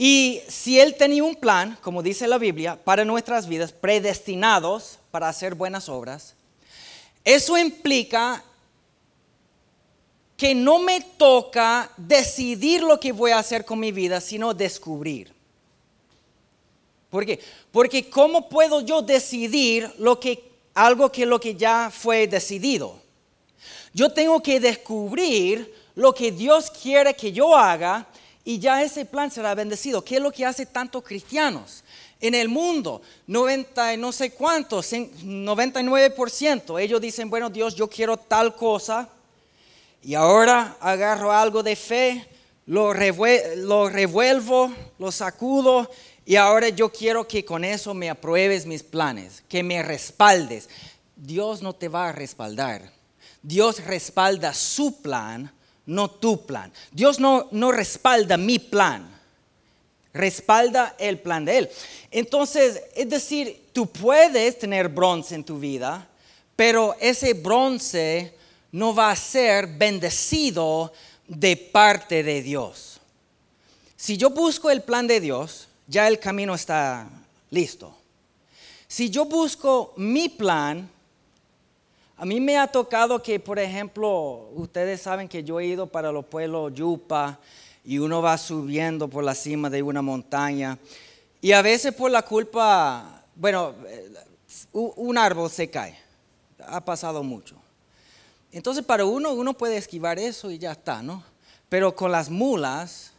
y 0.00 0.40
si 0.46 0.78
Él 0.78 0.94
tenía 0.94 1.24
un 1.24 1.34
plan, 1.34 1.76
como 1.82 2.04
dice 2.04 2.28
la 2.28 2.38
Biblia, 2.38 2.78
para 2.82 3.04
nuestras 3.04 3.48
vidas, 3.48 3.72
predestinados 3.72 5.00
para 5.10 5.28
hacer 5.28 5.56
buenas 5.56 5.88
obras, 5.88 6.34
eso 7.24 7.58
implica 7.58 8.44
que 10.36 10.54
no 10.54 10.78
me 10.78 11.00
toca 11.00 11.90
decidir 11.96 12.80
lo 12.80 13.00
que 13.00 13.10
voy 13.10 13.32
a 13.32 13.40
hacer 13.40 13.64
con 13.64 13.80
mi 13.80 13.90
vida, 13.90 14.20
sino 14.20 14.54
descubrir. 14.54 15.32
¿Por 17.10 17.26
qué? 17.26 17.40
Porque 17.72 18.08
¿cómo 18.08 18.48
puedo 18.48 18.80
yo 18.82 19.02
decidir 19.02 19.92
algo 20.74 21.10
que 21.10 21.26
lo 21.26 21.40
que 21.40 21.56
ya 21.56 21.90
fue 21.92 22.28
decidido? 22.28 23.00
Yo 23.92 24.12
tengo 24.12 24.40
que 24.40 24.60
descubrir 24.60 25.74
lo 25.96 26.14
que 26.14 26.30
Dios 26.30 26.70
quiere 26.70 27.14
que 27.14 27.32
yo 27.32 27.56
haga 27.56 28.06
y 28.48 28.58
ya 28.58 28.82
ese 28.82 29.04
plan 29.04 29.30
será 29.30 29.54
bendecido. 29.54 30.02
¿Qué 30.02 30.16
es 30.16 30.22
lo 30.22 30.32
que 30.32 30.46
hace 30.46 30.64
tantos 30.64 31.04
cristianos? 31.04 31.84
En 32.18 32.34
el 32.34 32.48
mundo, 32.48 33.02
90 33.26 33.98
no 33.98 34.10
sé 34.10 34.30
cuántos, 34.30 34.90
99%, 34.90 36.80
ellos 36.80 36.98
dicen, 36.98 37.28
bueno 37.28 37.50
Dios, 37.50 37.74
yo 37.74 37.90
quiero 37.90 38.16
tal 38.16 38.56
cosa 38.56 39.06
y 40.02 40.14
ahora 40.14 40.78
agarro 40.80 41.30
algo 41.30 41.62
de 41.62 41.76
fe, 41.76 42.26
lo, 42.64 42.94
lo 42.94 43.90
revuelvo, 43.90 44.72
lo 44.98 45.12
sacudo 45.12 45.90
y 46.24 46.36
ahora 46.36 46.70
yo 46.70 46.90
quiero 46.90 47.28
que 47.28 47.44
con 47.44 47.64
eso 47.64 47.92
me 47.92 48.08
apruebes 48.08 48.64
mis 48.64 48.82
planes, 48.82 49.44
que 49.46 49.62
me 49.62 49.82
respaldes. 49.82 50.70
Dios 51.14 51.60
no 51.60 51.74
te 51.74 51.88
va 51.88 52.08
a 52.08 52.12
respaldar. 52.12 52.94
Dios 53.42 53.84
respalda 53.84 54.54
su 54.54 55.02
plan, 55.02 55.52
no 55.88 56.10
tu 56.10 56.44
plan. 56.44 56.70
Dios 56.92 57.18
no, 57.18 57.48
no 57.50 57.72
respalda 57.72 58.36
mi 58.36 58.58
plan, 58.58 59.08
respalda 60.12 60.94
el 60.98 61.18
plan 61.18 61.46
de 61.46 61.58
Él. 61.58 61.70
Entonces, 62.10 62.82
es 62.94 63.08
decir, 63.08 63.68
tú 63.72 63.86
puedes 63.86 64.58
tener 64.58 64.88
bronce 64.88 65.34
en 65.34 65.44
tu 65.44 65.58
vida, 65.58 66.06
pero 66.54 66.94
ese 67.00 67.32
bronce 67.32 68.34
no 68.70 68.94
va 68.94 69.10
a 69.10 69.16
ser 69.16 69.66
bendecido 69.66 70.92
de 71.26 71.56
parte 71.56 72.22
de 72.22 72.42
Dios. 72.42 73.00
Si 73.96 74.18
yo 74.18 74.28
busco 74.28 74.70
el 74.70 74.82
plan 74.82 75.06
de 75.06 75.20
Dios, 75.20 75.68
ya 75.86 76.06
el 76.06 76.18
camino 76.18 76.54
está 76.54 77.08
listo. 77.50 77.96
Si 78.86 79.08
yo 79.08 79.24
busco 79.24 79.94
mi 79.96 80.28
plan, 80.28 80.90
A 82.20 82.24
mí 82.24 82.40
me 82.40 82.58
ha 82.58 82.66
tocado 82.66 83.22
que, 83.22 83.38
por 83.38 83.60
ejemplo, 83.60 84.50
ustedes 84.54 85.00
saben 85.00 85.28
que 85.28 85.44
yo 85.44 85.60
he 85.60 85.66
ido 85.66 85.86
para 85.86 86.10
los 86.10 86.24
pueblos 86.24 86.74
Yupa 86.74 87.38
y 87.84 87.98
uno 87.98 88.20
va 88.20 88.36
subiendo 88.36 89.06
por 89.06 89.22
la 89.22 89.36
cima 89.36 89.70
de 89.70 89.84
una 89.84 90.02
montaña 90.02 90.78
y 91.40 91.52
a 91.52 91.62
veces 91.62 91.94
por 91.94 92.10
la 92.10 92.22
culpa, 92.22 93.22
bueno, 93.36 93.72
eh, 93.86 94.12
un 94.72 95.16
árbol 95.16 95.48
se 95.48 95.70
cae. 95.70 95.96
Ha 96.66 96.84
pasado 96.84 97.22
mucho. 97.22 97.54
Entonces 98.50 98.84
para 98.84 99.04
uno, 99.04 99.32
uno 99.32 99.54
puede 99.54 99.76
esquivar 99.76 100.18
eso 100.18 100.50
y 100.50 100.58
ya 100.58 100.72
está, 100.72 101.02
¿no? 101.02 101.22
Pero 101.68 101.94
con 101.94 102.10
las 102.10 102.30
mulas 102.30 103.12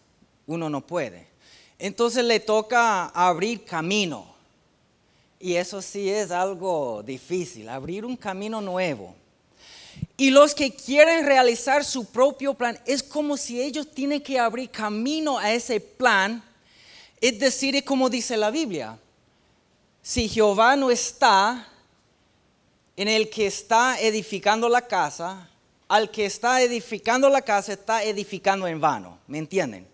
uno 0.45 0.69
no 0.69 0.81
puede. 0.85 1.25
Entonces 1.77 2.25
le 2.25 2.41
toca 2.41 3.05
abrir 3.05 3.63
camino. 3.63 4.38
Y 5.39 5.55
eso 5.55 5.81
sí 5.81 6.09
es 6.09 6.31
algo 6.31 7.01
difícil, 7.03 7.69
abrir 7.69 8.05
un 8.05 8.17
camino 8.17 8.59
nuevo. 8.59 9.15
Y 10.17 10.31
los 10.31 10.53
que 10.53 10.73
quieren 10.73 11.25
realizar 11.25 11.85
su 11.85 12.05
propio 12.05 12.53
plan, 12.53 12.77
es 12.85 13.01
como 13.01 13.37
si 13.37 13.61
ellos 13.61 13.89
tienen 13.89 14.21
que 14.21 14.37
abrir 14.37 14.69
camino 14.69 15.37
a 15.37 15.53
ese 15.53 15.79
plan. 15.79 16.43
Es 17.21 17.39
decir, 17.39 17.81
como 17.85 18.09
dice 18.09 18.35
la 18.35 18.51
Biblia, 18.51 18.97
si 20.01 20.27
Jehová 20.27 20.75
no 20.75 20.91
está 20.91 21.67
en 22.97 23.07
el 23.07 23.29
que 23.29 23.47
está 23.47 23.99
edificando 24.01 24.67
la 24.67 24.81
casa, 24.81 25.49
al 25.87 26.11
que 26.11 26.25
está 26.25 26.61
edificando 26.61 27.29
la 27.29 27.41
casa 27.41 27.73
está 27.73 28.03
edificando 28.03 28.67
en 28.67 28.79
vano, 28.81 29.17
¿me 29.25 29.37
entienden? 29.37 29.87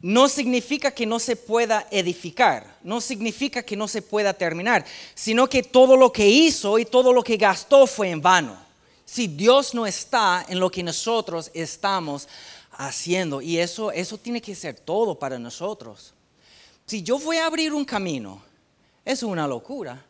No 0.00 0.28
significa 0.28 0.92
que 0.92 1.06
no 1.06 1.18
se 1.18 1.34
pueda 1.34 1.88
edificar, 1.90 2.78
no 2.84 3.00
significa 3.00 3.64
que 3.64 3.76
no 3.76 3.88
se 3.88 4.00
pueda 4.00 4.32
terminar, 4.32 4.84
sino 5.14 5.48
que 5.48 5.64
todo 5.64 5.96
lo 5.96 6.12
que 6.12 6.28
hizo 6.28 6.78
y 6.78 6.84
todo 6.84 7.12
lo 7.12 7.24
que 7.24 7.36
gastó 7.36 7.86
fue 7.86 8.10
en 8.10 8.22
vano. 8.22 8.56
Si 9.04 9.26
Dios 9.26 9.74
no 9.74 9.86
está 9.86 10.46
en 10.48 10.60
lo 10.60 10.70
que 10.70 10.84
nosotros 10.84 11.50
estamos 11.52 12.28
haciendo, 12.72 13.40
y 13.42 13.58
eso, 13.58 13.90
eso 13.90 14.18
tiene 14.18 14.40
que 14.40 14.54
ser 14.54 14.78
todo 14.78 15.18
para 15.18 15.38
nosotros. 15.38 16.14
Si 16.86 17.02
yo 17.02 17.18
voy 17.18 17.38
a 17.38 17.46
abrir 17.46 17.72
un 17.72 17.84
camino, 17.84 18.40
es 19.04 19.22
una 19.24 19.48
locura. 19.48 20.04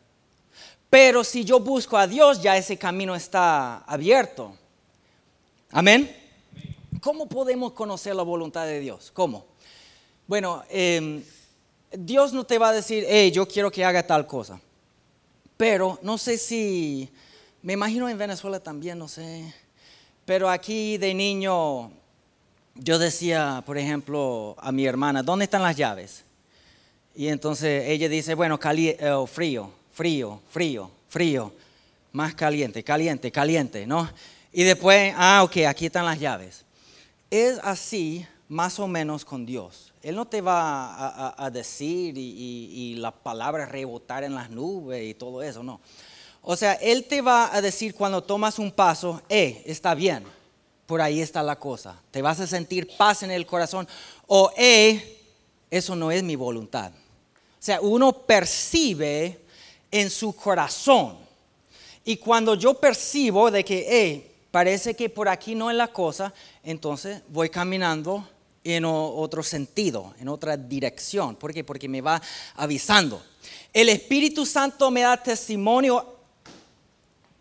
Pero 0.89 1.23
si 1.23 1.43
yo 1.43 1.59
busco 1.59 1.97
a 1.97 2.05
Dios, 2.05 2.41
ya 2.41 2.57
ese 2.57 2.77
camino 2.77 3.15
está 3.15 3.77
abierto. 3.79 4.55
Amén. 5.71 6.15
¿Cómo 7.01 7.27
podemos 7.27 7.73
conocer 7.73 8.15
la 8.15 8.23
voluntad 8.23 8.65
de 8.65 8.79
Dios? 8.79 9.11
¿Cómo? 9.13 9.45
Bueno, 10.29 10.63
em, 10.69 11.23
Dios 11.91 12.33
no 12.33 12.43
te 12.43 12.59
va 12.59 12.69
a 12.69 12.73
decir, 12.73 13.03
hey, 13.09 13.31
yo 13.31 13.47
quiero 13.47 13.71
que 13.71 13.83
haga 13.83 14.05
tal 14.05 14.27
cosa. 14.27 14.61
Pero 15.57 15.97
no 16.03 16.19
sé 16.19 16.37
si, 16.37 17.09
me 17.63 17.73
imagino 17.73 18.07
en 18.07 18.15
Venezuela 18.15 18.59
también, 18.59 18.99
no 18.99 19.07
sé. 19.07 19.51
Pero 20.25 20.47
aquí 20.47 20.99
de 20.99 21.15
niño, 21.15 21.89
yo 22.75 22.99
decía, 22.99 23.63
por 23.65 23.79
ejemplo, 23.79 24.55
a 24.59 24.71
mi 24.71 24.85
hermana, 24.85 25.23
¿dónde 25.23 25.45
están 25.45 25.63
las 25.63 25.75
llaves? 25.75 26.23
Y 27.15 27.29
entonces 27.29 27.85
ella 27.87 28.07
dice, 28.07 28.35
bueno, 28.35 28.59
eh, 28.63 29.25
frío 29.25 29.71
frío, 29.91 30.41
frío, 30.51 30.91
frío, 31.07 31.53
más 32.11 32.35
caliente, 32.35 32.83
caliente, 32.83 33.31
caliente, 33.31 33.87
¿no? 33.87 34.07
Y 34.53 34.61
después, 34.61 35.11
ah, 35.17 35.41
ok, 35.43 35.65
aquí 35.67 35.87
están 35.87 36.05
las 36.05 36.19
llaves. 36.19 36.65
Es 37.31 37.57
así 37.63 38.27
más 38.47 38.79
o 38.79 38.87
menos 38.87 39.25
con 39.25 39.43
Dios. 39.43 39.88
Él 40.01 40.15
no 40.15 40.25
te 40.25 40.39
va 40.39 41.33
a, 41.37 41.49
decir 41.49 42.17
y, 42.17 42.95
la 42.95 43.11
palabra 43.11 43.65
rebotar 43.65 44.23
en 44.23 44.33
las 44.33 44.49
nubes 44.49 45.03
y 45.03 45.13
todo 45.13 45.43
eso, 45.43 45.61
no. 45.61 45.81
O 46.41 46.55
sea, 46.55 46.73
Él 46.73 47.03
te 47.03 47.21
va 47.21 47.53
a 47.53 47.61
decir 47.61 47.93
cuando 47.93 48.23
tomas 48.23 48.59
un 48.59 48.71
paso, 48.71 49.21
eh, 49.27 49.61
está 49.65 49.93
bien, 49.93 50.23
por 50.85 51.01
ahí 51.01 51.19
está 51.21 51.43
la 51.43 51.57
cosa. 51.57 52.01
Te 52.11 52.21
vas 52.21 52.39
a 52.39 52.47
sentir 52.47 52.95
paz 52.95 53.23
en 53.23 53.31
el 53.31 53.45
corazón. 53.45 53.87
O, 54.25 54.51
eh, 54.55 55.21
eso 55.69 55.95
no 55.95 56.11
es 56.11 56.23
mi 56.23 56.35
voluntad. 56.35 56.91
O 56.91 57.61
sea, 57.61 57.81
uno 57.81 58.13
percibe 58.13 59.41
en 59.91 60.09
su 60.09 60.33
corazón. 60.33 61.17
Y 62.05 62.17
cuando 62.17 62.55
yo 62.55 62.73
percibo 62.73 63.51
de 63.51 63.65
que, 63.65 64.31
parece 64.49 64.95
que 64.95 65.09
por 65.09 65.27
aquí 65.27 65.55
no 65.55 65.69
es 65.69 65.75
la 65.75 65.89
cosa, 65.89 66.33
entonces 66.63 67.21
voy 67.27 67.49
caminando 67.49 68.25
en 68.63 68.85
otro 68.85 69.43
sentido, 69.43 70.13
en 70.19 70.27
otra 70.27 70.57
dirección. 70.57 71.35
¿Por 71.35 71.53
qué? 71.53 71.63
Porque 71.63 71.87
me 71.87 72.01
va 72.01 72.21
avisando. 72.55 73.23
El 73.73 73.89
Espíritu 73.89 74.45
Santo 74.45 74.91
me 74.91 75.01
da 75.01 75.21
testimonio 75.21 76.15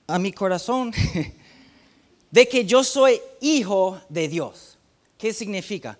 a 0.06 0.18
mi 0.18 0.32
corazón 0.32 0.92
de 2.30 2.48
que 2.48 2.64
yo 2.64 2.84
soy 2.84 3.20
hijo 3.40 4.00
de 4.08 4.28
Dios. 4.28 4.76
¿Qué 5.16 5.32
significa? 5.32 5.98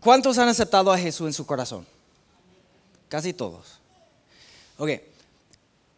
¿Cuántos 0.00 0.38
han 0.38 0.48
aceptado 0.48 0.92
a 0.92 0.98
Jesús 0.98 1.26
en 1.26 1.32
su 1.32 1.46
corazón? 1.46 1.86
Casi 3.08 3.32
todos. 3.32 3.78
Ok. 4.78 4.90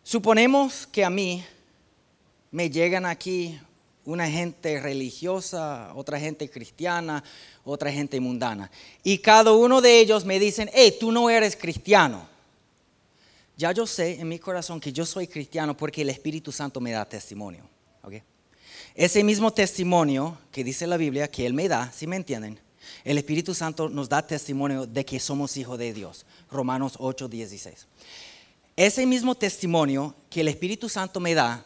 Suponemos 0.03 0.87
que 0.87 1.05
a 1.05 1.11
mí 1.11 1.45
me 2.51 2.69
llegan 2.69 3.07
aquí 3.07 3.61
una 4.05 4.29
gente 4.29 4.81
religiosa, 4.81 5.93
otra 5.95 6.19
gente 6.19 6.49
cristiana, 6.51 7.23
otra 7.65 7.93
gente 7.93 8.19
mundana. 8.21 8.71
Y 9.03 9.19
cada 9.19 9.53
uno 9.53 9.81
de 9.81 10.01
ellos 10.01 10.25
me 10.25 10.39
dicen, 10.39 10.71
hey, 10.73 10.97
tú 10.99 11.13
no 11.13 11.31
eres 11.31 11.57
cristiano. 11.57 12.27
Ya 13.57 13.73
yo 13.73 13.87
sé 13.87 14.21
en 14.21 14.29
mi 14.29 14.39
corazón 14.39 14.81
que 14.81 14.93
yo 14.93 15.07
soy 15.07 15.27
cristiano 15.27 15.77
porque 15.77 16.03
el 16.03 16.11
Espíritu 16.11 16.51
Santo 16.51 16.81
me 16.81 16.91
da 16.91 17.05
testimonio. 17.05 17.65
¿okay? 18.03 18.23
Ese 18.95 19.23
mismo 19.23 19.53
testimonio 19.53 20.39
que 20.51 20.65
dice 20.65 20.87
la 20.87 20.97
Biblia, 20.97 21.31
que 21.31 21.47
Él 21.47 21.55
me 21.55 21.69
da, 21.69 21.93
si 21.93 22.07
me 22.07 22.17
entienden, 22.17 22.59
el 23.05 23.19
Espíritu 23.19 23.55
Santo 23.55 23.89
nos 23.89 24.09
da 24.09 24.27
testimonio 24.27 24.87
de 24.87 25.05
que 25.05 25.21
somos 25.21 25.57
hijos 25.57 25.79
de 25.79 25.93
Dios. 25.93 26.27
Romanos 26.51 26.95
8, 26.99 27.29
16. 27.29 27.87
Ese 28.77 29.07
mismo 29.07 29.35
testimonio 29.35 30.15
que 30.31 30.41
el 30.41 30.49
Espíritu 30.49 30.89
Santo 30.89 31.21
me 31.21 31.35
da, 31.35 31.65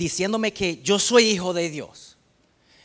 diciéndome 0.00 0.52
que 0.52 0.80
yo 0.82 0.98
soy 0.98 1.26
hijo 1.26 1.52
de 1.52 1.68
Dios, 1.68 2.16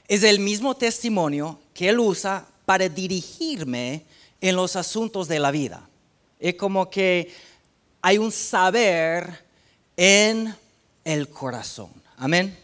es 0.08 0.23
el 0.23 0.39
mismo 0.39 0.75
testimonio 0.75 1.60
que 1.73 1.88
Él 1.88 1.99
usa 1.99 2.45
para 2.65 2.89
dirigirme 2.89 4.04
en 4.41 4.56
los 4.58 4.75
asuntos 4.75 5.30
de 5.30 5.39
la 5.39 5.51
vida. 5.51 5.88
Es 6.39 6.56
como 6.56 6.89
que 6.89 7.32
hay 8.01 8.17
un 8.17 8.34
saber 8.34 9.45
en 9.95 10.54
el 11.06 11.30
corazón. 11.30 11.89
Amén. 12.17 12.58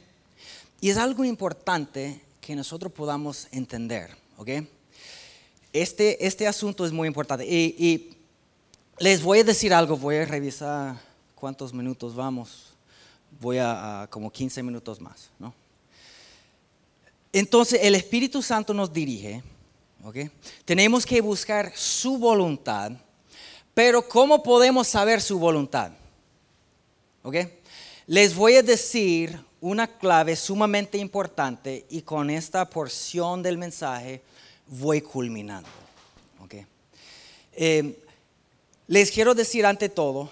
Y 0.81 0.89
es 0.89 0.97
algo 0.97 1.23
importante 1.23 2.21
que 2.41 2.53
nosotros 2.53 2.91
podamos 2.91 3.47
entender, 3.51 4.09
¿ok? 4.37 4.49
Este, 5.71 6.27
este 6.27 6.45
asunto 6.45 6.85
es 6.85 6.91
muy 6.91 7.07
importante. 7.07 7.45
Y, 7.47 8.17
les 8.99 9.23
voy 9.23 9.39
a 9.39 9.43
decir 9.43 9.73
algo, 9.73 9.97
voy 9.97 10.17
a 10.17 10.25
revisar 10.25 10.95
cuántos 11.33 11.73
minutos 11.73 12.13
vamos. 12.13 12.70
Voy 13.39 13.57
a, 13.59 14.07
como 14.09 14.31
15 14.31 14.61
minutos 14.63 14.99
más. 14.99 15.29
¿no? 15.39 15.53
Entonces 17.33 17.79
el 17.81 17.95
Espíritu 17.95 18.41
Santo 18.41 18.73
nos 18.73 18.91
dirige. 18.91 19.41
¿okay? 20.03 20.29
Tenemos 20.65 21.05
que 21.05 21.21
buscar 21.21 21.71
su 21.75 22.17
voluntad. 22.17 22.91
Pero 23.73 24.07
¿cómo 24.07 24.43
podemos 24.43 24.87
saber 24.87 25.21
su 25.21 25.39
voluntad? 25.39 25.91
¿Okay? 27.23 27.59
Les 28.07 28.35
voy 28.35 28.55
a 28.55 28.63
decir 28.63 29.39
una 29.61 29.87
clave 29.87 30.35
sumamente 30.35 30.97
importante 30.97 31.85
y 31.89 32.01
con 32.01 32.29
esta 32.29 32.67
porción 32.69 33.43
del 33.43 33.57
mensaje 33.57 34.21
voy 34.67 35.01
culminando. 35.01 35.69
Okay. 36.43 36.65
Eh, 37.53 38.03
les 38.87 39.11
quiero 39.11 39.35
decir 39.35 39.65
ante 39.65 39.87
todo, 39.87 40.31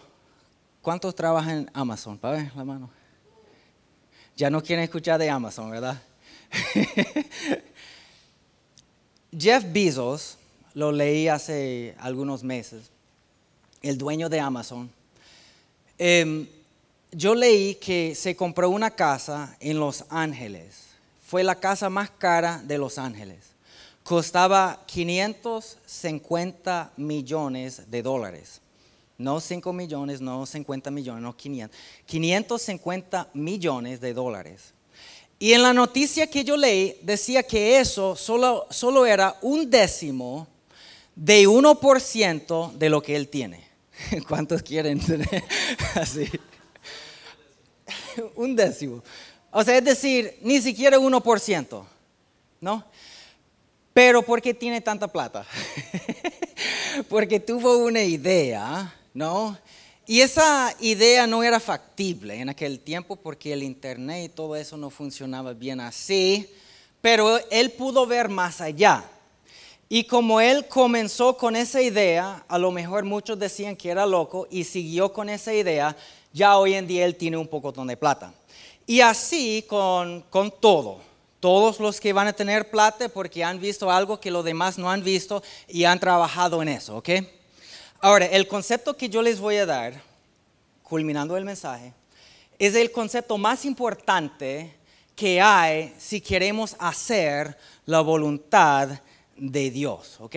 ¿cuántos 0.81 1.15
trabajan 1.15 1.59
en 1.59 1.71
Amazon? 1.73 2.17
Para 2.17 2.37
ver 2.37 2.55
la 2.55 2.63
mano. 2.63 2.89
Ya 4.35 4.49
no 4.49 4.63
quieren 4.63 4.83
escuchar 4.83 5.19
de 5.19 5.29
Amazon, 5.29 5.69
¿verdad? 5.69 6.01
Jeff 9.37 9.63
Bezos, 9.71 10.37
lo 10.73 10.91
leí 10.91 11.27
hace 11.27 11.95
algunos 11.99 12.43
meses, 12.43 12.89
el 13.81 13.97
dueño 13.97 14.29
de 14.29 14.39
Amazon. 14.39 14.89
Em, 15.97 16.47
yo 17.11 17.35
leí 17.35 17.75
que 17.75 18.15
se 18.15 18.35
compró 18.35 18.69
una 18.69 18.91
casa 18.91 19.55
en 19.59 19.79
Los 19.79 20.05
Ángeles. 20.09 20.87
Fue 21.25 21.43
la 21.43 21.55
casa 21.55 21.89
más 21.89 22.09
cara 22.09 22.61
de 22.63 22.77
Los 22.77 22.97
Ángeles 22.97 23.49
costaba 24.09 24.81
550 24.87 26.91
millones 26.97 27.91
de 27.91 28.01
dólares. 28.01 28.59
No 29.19 29.39
5 29.39 29.71
millones, 29.71 30.19
no 30.21 30.47
50 30.47 30.89
millones, 30.89 31.21
no 31.21 31.35
500. 31.35 31.77
550 32.07 33.29
millones 33.35 34.01
de 34.01 34.13
dólares. 34.13 34.73
Y 35.37 35.53
en 35.53 35.61
la 35.61 35.73
noticia 35.73 36.27
que 36.27 36.43
yo 36.43 36.57
leí 36.57 36.97
decía 37.03 37.43
que 37.43 37.79
eso 37.79 38.15
solo, 38.15 38.65
solo 38.71 39.05
era 39.05 39.37
un 39.41 39.69
décimo 39.69 40.47
de 41.15 41.47
1% 41.47 42.73
de 42.73 42.89
lo 42.89 43.03
que 43.03 43.15
él 43.15 43.27
tiene. 43.27 43.63
¿Cuántos 44.27 44.63
quieren 44.63 44.99
tener 44.99 45.43
así? 45.95 46.27
un 48.35 48.55
décimo. 48.55 49.03
O 49.51 49.63
sea, 49.63 49.77
es 49.77 49.83
decir, 49.83 50.37
ni 50.41 50.61
siquiera 50.61 50.97
1%, 50.97 51.83
¿no? 52.61 52.85
Pero 53.93 54.21
¿por 54.21 54.41
qué 54.41 54.53
tiene 54.53 54.81
tanta 54.81 55.07
plata? 55.07 55.45
Porque 57.09 57.39
tuvo 57.39 57.77
una 57.77 58.03
idea, 58.03 58.93
¿no? 59.13 59.57
Y 60.09 60.21
esa 60.21 60.73
idea 60.79 61.27
no 61.27 61.43
era 61.43 61.59
factible 61.59 62.39
en 62.39 62.49
aquel 62.49 62.79
tiempo 62.79 63.15
porque 63.15 63.53
el 63.53 63.61
internet 63.61 64.25
y 64.25 64.29
todo 64.29 64.55
eso 64.55 64.75
no 64.75 64.89
funcionaba 64.89 65.53
bien 65.53 65.79
así, 65.79 66.49
pero 66.99 67.39
él 67.51 67.71
pudo 67.73 68.07
ver 68.07 68.27
más 68.27 68.59
allá. 68.59 69.03
Y 69.87 70.05
como 70.05 70.41
él 70.41 70.67
comenzó 70.67 71.37
con 71.37 71.55
esa 71.55 71.81
idea, 71.81 72.43
a 72.47 72.57
lo 72.57 72.71
mejor 72.71 73.03
muchos 73.05 73.37
decían 73.37 73.75
que 73.75 73.89
era 73.89 74.05
loco 74.05 74.47
y 74.49 74.63
siguió 74.63 75.13
con 75.13 75.29
esa 75.29 75.53
idea, 75.53 75.95
ya 76.33 76.57
hoy 76.57 76.73
en 76.73 76.87
día 76.87 77.05
él 77.05 77.15
tiene 77.15 77.37
un 77.37 77.47
poco 77.47 77.71
de 77.71 77.95
plata. 77.95 78.33
Y 78.87 79.01
así 79.01 79.63
con, 79.67 80.21
con 80.31 80.51
todo. 80.51 80.97
Todos 81.39 81.79
los 81.79 81.99
que 81.99 82.13
van 82.13 82.27
a 82.27 82.33
tener 82.33 82.69
plata 82.69 83.09
porque 83.09 83.43
han 83.43 83.59
visto 83.61 83.89
algo 83.91 84.19
que 84.19 84.31
los 84.31 84.43
demás 84.43 84.77
no 84.77 84.89
han 84.89 85.03
visto 85.03 85.43
y 85.67 85.85
han 85.85 85.99
trabajado 85.99 86.61
en 86.63 86.69
eso, 86.69 86.97
¿ok? 86.97 87.09
Ahora, 88.01 88.27
el 88.27 88.47
concepto 88.47 88.95
que 88.95 89.09
yo 89.09 89.21
les 89.21 89.39
voy 89.39 89.57
a 89.57 89.65
dar, 89.65 90.01
culminando 90.83 91.35
el 91.35 91.43
mensaje, 91.43 91.93
es 92.57 92.73
el 92.75 92.91
concepto 92.91 93.37
más 93.37 93.65
importante 93.65 94.73
que 95.15 95.41
hay 95.41 95.93
si 95.97 96.21
queremos 96.21 96.77
hacer 96.79 97.57
la 97.85 97.99
voluntad 97.99 99.01
de 99.35 99.69
Dios, 99.69 100.15
¿ok? 100.19 100.35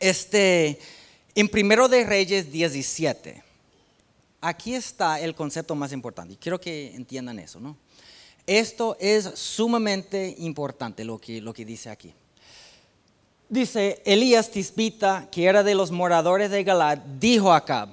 Este, 0.00 0.78
en 1.34 1.48
Primero 1.48 1.88
de 1.88 2.04
Reyes 2.04 2.50
17, 2.50 3.42
aquí 4.40 4.74
está 4.74 5.20
el 5.20 5.34
concepto 5.34 5.74
más 5.74 5.92
importante 5.92 6.34
y 6.34 6.36
quiero 6.38 6.58
que 6.58 6.94
entiendan 6.94 7.38
eso, 7.38 7.60
¿no? 7.60 7.76
Esto 8.46 8.96
es 8.98 9.24
sumamente 9.34 10.34
importante 10.38 11.04
lo 11.04 11.18
que, 11.18 11.42
lo 11.42 11.52
que 11.52 11.66
dice 11.66 11.90
aquí. 11.90 12.14
Dice, 13.48 14.02
Elías 14.04 14.50
Tisbita, 14.50 15.28
que 15.30 15.44
era 15.44 15.62
de 15.62 15.74
los 15.74 15.90
moradores 15.90 16.50
de 16.50 16.64
Galad, 16.64 16.98
dijo 16.98 17.52
a 17.52 17.58
Acab, 17.58 17.90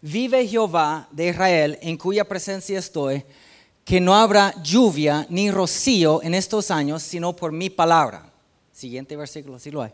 vive 0.00 0.48
Jehová 0.48 1.06
de 1.10 1.28
Israel, 1.28 1.78
en 1.82 1.98
cuya 1.98 2.24
presencia 2.24 2.78
estoy, 2.78 3.24
que 3.84 4.00
no 4.00 4.14
habrá 4.14 4.54
lluvia 4.62 5.26
ni 5.28 5.50
rocío 5.50 6.22
en 6.22 6.34
estos 6.34 6.70
años, 6.70 7.02
sino 7.02 7.36
por 7.36 7.52
mi 7.52 7.68
palabra. 7.68 8.30
Siguiente 8.72 9.16
versículo, 9.16 9.56
así 9.56 9.70
lo 9.70 9.82
hay. 9.82 9.90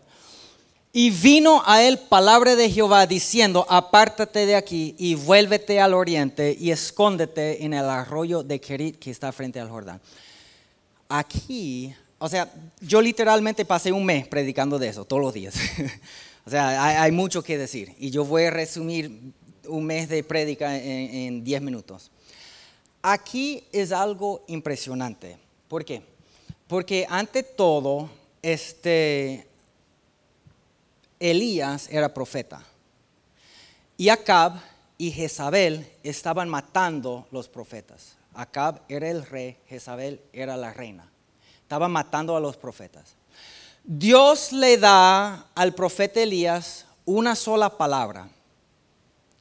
Y 0.92 1.10
vino 1.10 1.62
a 1.66 1.82
él 1.82 1.98
palabra 1.98 2.56
de 2.56 2.70
Jehová 2.70 3.06
diciendo, 3.06 3.66
apártate 3.68 4.46
de 4.46 4.54
aquí 4.54 4.94
y 4.98 5.14
vuélvete 5.14 5.80
al 5.80 5.94
oriente 5.94 6.56
y 6.58 6.70
escóndete 6.70 7.64
en 7.64 7.74
el 7.74 7.84
arroyo 7.86 8.42
de 8.42 8.60
Kerit 8.60 8.98
que 8.98 9.10
está 9.10 9.32
frente 9.32 9.60
al 9.60 9.68
Jordán. 9.68 10.00
Aquí 11.08 11.94
o 12.18 12.28
sea, 12.28 12.50
yo 12.80 13.02
literalmente 13.02 13.64
pasé 13.64 13.92
un 13.92 14.04
mes 14.04 14.26
predicando 14.26 14.78
de 14.78 14.88
eso, 14.88 15.04
todos 15.04 15.20
los 15.20 15.34
días. 15.34 15.54
o 16.46 16.50
sea, 16.50 17.02
hay, 17.02 17.12
mucho 17.12 17.42
que 17.42 17.58
decir. 17.58 17.94
Y 17.98 18.10
yo 18.10 18.24
voy 18.24 18.44
a 18.44 18.50
resumir 18.50 19.32
un 19.68 19.84
mes 19.84 20.08
de 20.08 20.24
prédica 20.24 20.76
en 20.78 21.44
10 21.44 21.62
minutos. 21.62 22.10
Aquí 23.02 23.64
es 23.70 23.92
algo 23.92 24.44
impresionante. 24.46 25.36
¿Por 25.68 25.84
qué? 25.84 26.02
Porque 26.66 27.06
ante 27.08 27.42
todo, 27.42 28.08
este, 28.40 29.46
Elías 31.20 31.88
era 31.90 32.14
profeta. 32.14 32.62
Y 33.98 34.08
Acab 34.08 34.54
y 34.96 35.10
Jezabel 35.10 35.86
estaban 36.02 36.48
matando 36.48 37.26
los 37.30 37.48
profetas. 37.48 38.16
Acab 38.32 38.80
era 38.88 39.10
el 39.10 39.24
rey, 39.24 39.56
Jezabel 39.68 40.20
era 40.32 40.56
la 40.56 40.72
reina 40.72 41.10
estaba 41.66 41.88
matando 41.88 42.36
a 42.36 42.40
los 42.40 42.56
profetas. 42.56 43.16
Dios 43.82 44.52
le 44.52 44.78
da 44.78 45.48
al 45.52 45.74
profeta 45.74 46.22
Elías 46.22 46.86
una 47.04 47.34
sola 47.34 47.76
palabra, 47.76 48.28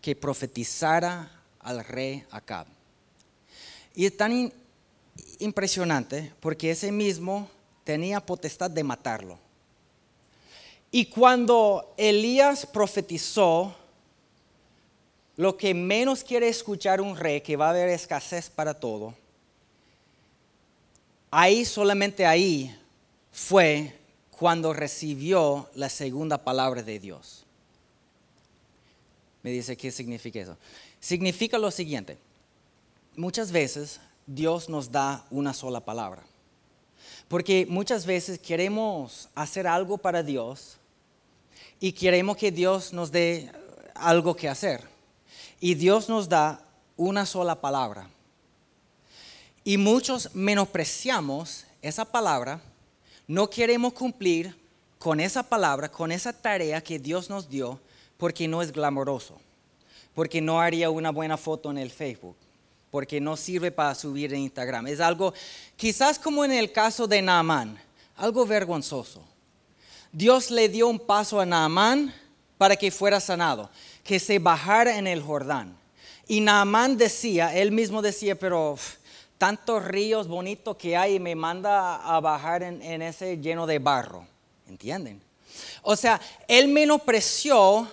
que 0.01 0.15
profetizara 0.15 1.29
al 1.59 1.85
rey 1.85 2.25
Acab. 2.31 2.65
Y 3.93 4.07
es 4.07 4.17
tan 4.17 4.51
impresionante 5.37 6.33
porque 6.39 6.71
ese 6.71 6.91
mismo 6.91 7.47
tenía 7.83 8.25
potestad 8.25 8.71
de 8.71 8.83
matarlo. 8.83 9.37
Y 10.89 11.05
cuando 11.05 11.93
Elías 11.95 12.65
profetizó, 12.65 13.75
lo 15.35 15.57
que 15.57 15.75
menos 15.75 16.23
quiere 16.23 16.47
escuchar 16.47 17.01
un 17.01 17.15
rey, 17.15 17.41
que 17.41 17.55
va 17.55 17.67
a 17.67 17.69
haber 17.69 17.89
escasez 17.89 18.49
para 18.49 18.73
todo, 18.73 19.13
Ahí, 21.31 21.65
solamente 21.65 22.25
ahí, 22.25 22.75
fue 23.31 23.93
cuando 24.31 24.73
recibió 24.73 25.69
la 25.75 25.89
segunda 25.89 26.37
palabra 26.37 26.83
de 26.83 26.99
Dios. 26.99 27.45
Me 29.43 29.51
dice, 29.51 29.77
¿qué 29.77 29.91
significa 29.91 30.39
eso? 30.39 30.57
Significa 30.99 31.57
lo 31.57 31.69
siguiente. 31.71 32.17
Muchas 33.15 33.51
veces 33.51 33.99
Dios 34.25 34.69
nos 34.69 34.91
da 34.91 35.25
una 35.29 35.53
sola 35.53 35.81
palabra. 35.81 36.23
Porque 37.27 37.65
muchas 37.69 38.05
veces 38.05 38.39
queremos 38.39 39.29
hacer 39.35 39.67
algo 39.67 39.97
para 39.97 40.23
Dios 40.23 40.77
y 41.79 41.91
queremos 41.91 42.37
que 42.37 42.51
Dios 42.51 42.93
nos 42.93 43.11
dé 43.11 43.51
algo 43.93 44.35
que 44.35 44.49
hacer. 44.49 44.83
Y 45.59 45.75
Dios 45.75 46.09
nos 46.09 46.29
da 46.29 46.63
una 46.97 47.25
sola 47.25 47.61
palabra. 47.61 48.09
Y 49.67 49.79
muchos 49.79 50.29
menospreciamos 50.35 51.65
esa 51.81 52.05
palabra, 52.05 52.61
no 53.27 53.49
queremos 53.49 53.93
cumplir 53.93 54.55
con 54.99 55.19
esa 55.19 55.41
palabra, 55.41 55.89
con 55.89 56.11
esa 56.11 56.31
tarea 56.31 56.81
que 56.81 56.99
Dios 56.99 57.31
nos 57.31 57.49
dio, 57.49 57.79
porque 58.17 58.47
no 58.47 58.61
es 58.61 58.71
glamoroso, 58.71 59.41
porque 60.13 60.39
no 60.39 60.61
haría 60.61 60.91
una 60.91 61.09
buena 61.09 61.35
foto 61.35 61.71
en 61.71 61.79
el 61.79 61.89
Facebook, 61.89 62.35
porque 62.91 63.19
no 63.19 63.35
sirve 63.35 63.71
para 63.71 63.95
subir 63.95 64.35
en 64.35 64.41
Instagram. 64.41 64.85
Es 64.85 64.99
algo, 64.99 65.33
quizás 65.75 66.19
como 66.19 66.45
en 66.45 66.51
el 66.51 66.71
caso 66.71 67.07
de 67.07 67.23
Naamán, 67.23 67.81
algo 68.17 68.45
vergonzoso. 68.45 69.23
Dios 70.11 70.51
le 70.51 70.69
dio 70.69 70.87
un 70.87 70.99
paso 70.99 71.39
a 71.39 71.45
Naamán 71.45 72.13
para 72.59 72.75
que 72.75 72.91
fuera 72.91 73.19
sanado, 73.19 73.71
que 74.03 74.19
se 74.19 74.37
bajara 74.37 74.99
en 74.99 75.07
el 75.07 75.23
Jordán. 75.23 75.75
Y 76.27 76.39
Naamán 76.41 76.97
decía, 76.97 77.55
él 77.55 77.71
mismo 77.71 78.03
decía, 78.03 78.35
pero 78.35 78.77
tantos 79.37 79.83
ríos 79.83 80.27
bonitos 80.27 80.75
que 80.77 80.95
hay 80.95 81.15
y 81.15 81.19
me 81.19 81.35
manda 81.35 81.95
a 81.95 82.19
bajar 82.19 82.63
en, 82.63 83.01
ese 83.01 83.37
lleno 83.37 83.67
de 83.67 83.79
barro. 83.79 84.27
¿Entienden? 84.67 85.21
O 85.81 85.95
sea, 85.95 86.19
él 86.47 86.67
menospreció 86.67 87.87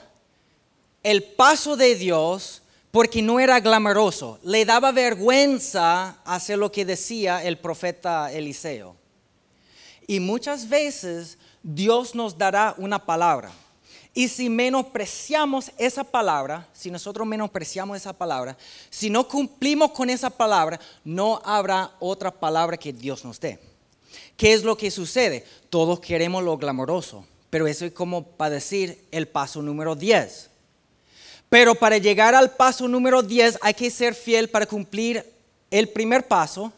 el 1.02 1.22
paso 1.22 1.76
de 1.76 1.94
Dios 1.94 2.62
porque 2.90 3.22
no 3.22 3.40
era 3.40 3.60
glamoroso. 3.60 4.38
Le 4.42 4.64
daba 4.64 4.92
vergüenza 4.92 6.18
hacer 6.24 6.58
lo 6.58 6.70
que 6.70 6.84
decía 6.84 7.42
el 7.44 7.58
profeta 7.58 8.32
Eliseo. 8.32 8.96
Y 10.06 10.20
muchas 10.20 10.68
veces 10.68 11.38
Dios 11.62 12.14
nos 12.14 12.36
dará 12.36 12.74
una 12.78 13.04
palabra. 13.04 13.50
Y 14.14 14.28
si 14.28 14.50
menospreciamos 14.50 15.72
esa 15.78 16.04
palabra, 16.04 16.68
si 16.74 16.90
nosotros 16.90 17.26
menospreciamos 17.26 17.96
esa 17.96 18.12
palabra, 18.12 18.56
si 18.90 19.08
no 19.08 19.26
cumplimos 19.26 19.92
con 19.92 20.10
esa 20.10 20.28
palabra, 20.28 20.78
no 21.02 21.40
habrá 21.44 21.92
otra 21.98 22.30
palabra 22.30 22.76
que 22.76 22.92
Dios 22.92 23.24
nos 23.24 23.40
dé. 23.40 23.58
¿Qué 24.36 24.52
es 24.52 24.64
lo 24.64 24.76
que 24.76 24.90
sucede? 24.90 25.46
Todos 25.70 26.00
queremos 26.00 26.42
lo 26.42 26.58
glamoroso, 26.58 27.24
pero 27.48 27.66
eso 27.66 27.86
es 27.86 27.92
como 27.92 28.24
para 28.24 28.56
decir 28.56 29.06
el 29.10 29.28
paso 29.28 29.62
número 29.62 29.94
10. 29.94 30.50
Pero 31.48 31.74
para 31.74 31.98
llegar 31.98 32.34
al 32.34 32.54
paso 32.56 32.88
número 32.88 33.22
10 33.22 33.58
hay 33.62 33.74
que 33.74 33.90
ser 33.90 34.14
fiel 34.14 34.48
para 34.48 34.66
cumplir 34.66 35.24
el 35.70 35.88
primer 35.88 36.26
paso 36.26 36.72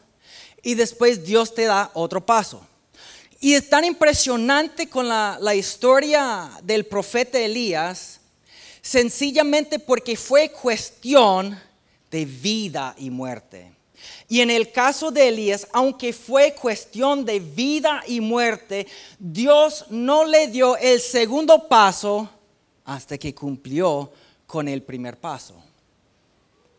y 0.61 0.73
después 0.73 1.25
Dios 1.25 1.53
te 1.53 1.65
da 1.65 1.91
otro 1.93 2.25
paso. 2.25 2.65
Y 3.45 3.53
es 3.53 3.69
tan 3.69 3.85
impresionante 3.85 4.89
con 4.89 5.07
la, 5.07 5.53
historia 5.53 6.49
del 6.63 6.83
profeta 6.83 7.37
Elías, 7.37 8.19
sencillamente 8.81 9.77
porque 9.77 10.17
fue 10.17 10.49
cuestión 10.49 11.55
de 12.09 12.25
vida 12.25 12.95
y 12.97 13.11
muerte. 13.11 13.71
Y 14.27 14.41
en 14.41 14.49
el 14.49 14.71
caso 14.71 15.11
de 15.11 15.27
Elías, 15.27 15.67
aunque 15.73 16.11
fue 16.11 16.55
cuestión 16.55 17.23
de 17.23 17.39
vida 17.39 18.01
y 18.07 18.19
muerte, 18.19 18.87
Dios 19.19 19.85
no 19.91 20.25
le 20.25 20.47
dio 20.47 20.75
el 20.77 20.99
segundo 20.99 21.67
paso 21.67 22.27
hasta 22.83 23.15
que 23.15 23.35
cumplió 23.35 24.11
con 24.47 24.67
el 24.67 24.81
primer 24.81 25.17
paso. 25.17 25.53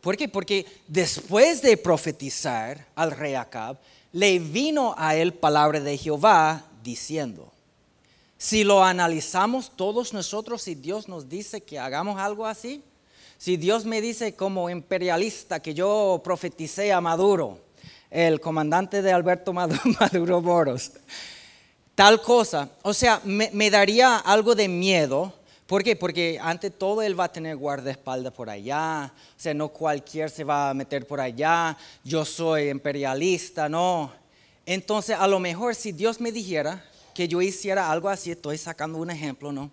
¿Por 0.00 0.16
qué? 0.16 0.28
Porque 0.28 0.66
después 0.88 1.62
de 1.62 1.76
profetizar 1.76 2.88
al 2.96 3.12
rey 3.12 3.34
Acab, 3.34 3.78
le 4.16 4.38
vino 4.38 4.94
a 4.96 5.14
él 5.14 5.34
palabra 5.34 5.78
de 5.78 5.98
Jehová 5.98 6.64
diciendo, 6.82 7.52
si 8.38 8.64
lo 8.64 8.82
analizamos 8.82 9.70
todos 9.76 10.14
nosotros 10.14 10.66
y 10.68 10.74
Dios 10.74 11.06
nos 11.06 11.28
dice 11.28 11.60
que 11.60 11.78
hagamos 11.78 12.18
algo 12.18 12.46
así, 12.46 12.82
Si 13.36 13.58
Dios 13.58 13.84
me 13.84 14.00
dice 14.00 14.34
como 14.34 14.70
imperialista 14.70 15.60
que 15.60 15.74
yo 15.74 16.22
profeticé 16.24 16.94
a 16.94 17.02
Maduro, 17.02 17.60
el 18.10 18.40
comandante 18.40 19.02
de 19.02 19.12
Alberto 19.12 19.52
Maduro 20.00 20.40
Moros, 20.40 20.92
tal 21.94 22.22
cosa, 22.22 22.70
o 22.80 22.94
sea, 22.94 23.20
me, 23.22 23.70
daría 23.70 24.16
algo 24.16 24.54
de 24.54 24.68
miedo. 24.68 25.34
¿Por 25.66 25.82
qué? 25.82 25.96
Porque 25.96 26.38
ante 26.40 26.70
todo 26.70 27.02
él 27.02 27.18
va 27.18 27.24
a 27.24 27.32
tener 27.32 27.56
guardaespaldas 27.56 28.32
por 28.32 28.48
allá, 28.48 29.12
o 29.12 29.40
sea, 29.40 29.52
no 29.52 29.68
cualquier 29.68 30.30
se 30.30 30.44
va 30.44 30.70
a 30.70 30.74
meter 30.74 31.06
por 31.06 31.20
allá, 31.20 31.76
yo 32.04 32.24
soy 32.24 32.68
imperialista, 32.68 33.68
no. 33.68 34.12
Entonces, 34.64 35.16
a 35.18 35.26
lo 35.26 35.40
mejor 35.40 35.74
si 35.74 35.90
Dios 35.90 36.20
me 36.20 36.30
dijera 36.30 36.84
que 37.12 37.26
yo 37.26 37.42
hiciera 37.42 37.90
algo 37.90 38.08
así, 38.08 38.30
estoy 38.30 38.58
sacando 38.58 38.98
un 38.98 39.10
ejemplo, 39.10 39.50
¿no? 39.50 39.72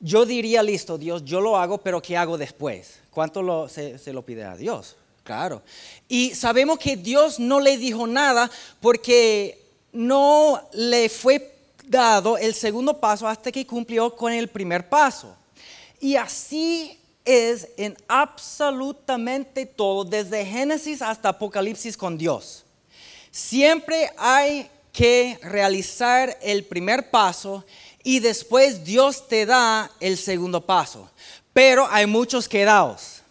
Yo 0.00 0.26
diría, 0.26 0.64
listo, 0.64 0.98
Dios, 0.98 1.24
yo 1.24 1.40
lo 1.40 1.56
hago, 1.56 1.78
pero 1.78 2.02
¿qué 2.02 2.16
hago 2.16 2.36
después? 2.36 2.98
¿Cuánto 3.10 3.68
se, 3.68 3.98
se 3.98 4.12
lo 4.12 4.22
pide 4.22 4.44
a 4.44 4.56
Dios? 4.56 4.96
Claro. 5.22 5.62
Y 6.08 6.34
sabemos 6.34 6.78
que 6.78 6.96
Dios 6.96 7.38
no 7.38 7.60
le 7.60 7.78
dijo 7.78 8.06
nada 8.06 8.50
porque 8.80 9.64
no 9.92 10.60
le 10.72 11.08
fue 11.08 11.53
dado 11.86 12.36
el 12.38 12.54
segundo 12.54 12.98
paso 12.98 13.26
hasta 13.26 13.52
que 13.52 13.66
cumplió 13.66 14.14
con 14.14 14.32
el 14.32 14.48
primer 14.48 14.88
paso. 14.88 15.34
Y 16.00 16.16
así 16.16 16.98
es 17.24 17.68
en 17.76 17.96
absolutamente 18.08 19.66
todo, 19.66 20.04
desde 20.04 20.44
Génesis 20.44 21.00
hasta 21.00 21.30
Apocalipsis 21.30 21.96
con 21.96 22.18
Dios. 22.18 22.64
Siempre 23.30 24.10
hay 24.16 24.70
que 24.92 25.38
realizar 25.42 26.38
el 26.40 26.64
primer 26.64 27.10
paso 27.10 27.64
y 28.02 28.20
después 28.20 28.84
Dios 28.84 29.26
te 29.26 29.46
da 29.46 29.90
el 29.98 30.18
segundo 30.18 30.64
paso. 30.64 31.10
Pero 31.52 31.88
hay 31.90 32.06
muchos 32.06 32.48
quedados. 32.48 33.22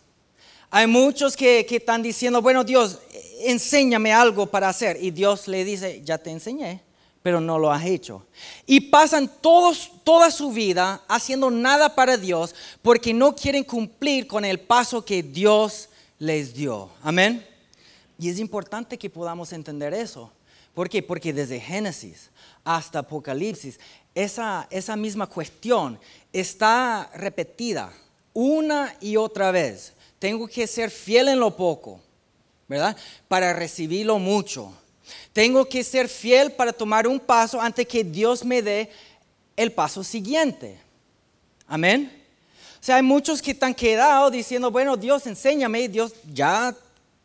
Hay 0.70 0.88
muchos 0.88 1.38
que, 1.38 1.66
que 1.68 1.76
están 1.76 2.02
diciendo, 2.02 2.42
bueno 2.42 2.63
Dios, 2.63 3.00
enséñame 3.42 4.12
algo 4.12 4.48
para 4.48 4.70
hacer. 4.70 4.98
Y 5.02 5.12
Dios 5.12 5.48
le 5.48 5.63
dice, 5.63 6.02
ya 6.04 6.18
te 6.18 6.32
enseñé, 6.32 6.82
pero 7.23 7.41
no 7.41 7.57
lo 7.57 7.71
has 7.71 7.86
hecho. 7.86 8.27
Y 8.67 8.81
pasan 8.81 9.31
todos, 9.41 9.91
toda 10.03 10.29
su 10.29 10.51
vida 10.51 11.01
haciendo 11.07 11.49
nada 11.49 11.95
para 11.95 12.17
Dios 12.17 12.53
porque 12.81 13.13
no 13.13 13.36
quieren 13.36 13.63
cumplir 13.63 14.27
con 14.27 14.45
el 14.45 14.59
paso 14.59 15.03
que 15.03 15.23
Dios 15.23 15.89
les 16.19 16.53
dio. 16.53 16.89
Amén. 17.01 17.45
Y 18.19 18.29
es 18.29 18.38
importante 18.38 18.97
que 18.97 19.09
podamos 19.09 19.51
entender 19.53 19.93
eso. 19.93 20.31
¿Por 20.75 20.89
qué? 20.89 21.01
Porque 21.01 21.33
desde 21.33 21.59
Génesis 21.59 22.29
hasta 22.63 22.99
Apocalipsis, 22.99 23.79
esa, 24.13 24.67
esa 24.69 24.95
misma 24.95 25.25
cuestión 25.25 25.99
está 26.31 27.09
repetida 27.15 27.91
una 28.33 28.95
y 29.01 29.17
otra 29.17 29.51
vez. 29.51 29.93
Tengo 30.19 30.47
que 30.47 30.67
ser 30.67 30.91
fiel 30.91 31.29
en 31.29 31.39
lo 31.39 31.55
poco 31.55 31.99
¿verdad? 32.67 32.97
Para 33.27 33.53
recibirlo 33.53 34.19
mucho. 34.19 34.73
Tengo 35.32 35.66
que 35.66 35.84
ser 35.84 36.08
fiel 36.08 36.52
para 36.52 36.74
tomar 36.74 37.08
un 37.08 37.20
paso 37.20 37.60
antes 37.60 37.88
que 37.88 38.04
Dios 38.04 38.44
me 38.44 38.62
dé 38.62 38.89
el 39.56 39.72
paso 39.72 40.04
siguiente. 40.04 40.78
Amén. 41.68 42.12
O 42.82 42.86
sea, 42.86 42.98
hay 42.98 43.04
muchos 43.04 43.42
que 43.42 43.52
están 43.52 43.74
quedados 43.74 44.32
diciendo, 44.32 44.70
bueno, 44.70 44.98
Dios, 44.98 45.26
enséñame, 45.26 45.88
Dios, 45.88 46.13
ya 46.34 46.76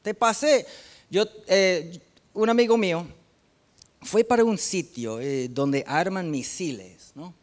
te 0.02 0.14
pasé. 0.14 0.66
Yo, 1.10 1.24
eh, 1.46 1.98
un 2.34 2.48
amigo 2.48 2.76
mío 2.76 3.06
fue 4.02 4.22
para 4.22 4.44
un 4.44 4.56
sitio 4.56 5.20
eh, 5.20 5.48
donde 5.48 5.84
arman 5.86 6.30
misiles, 6.30 7.12
¿no? 7.14 7.34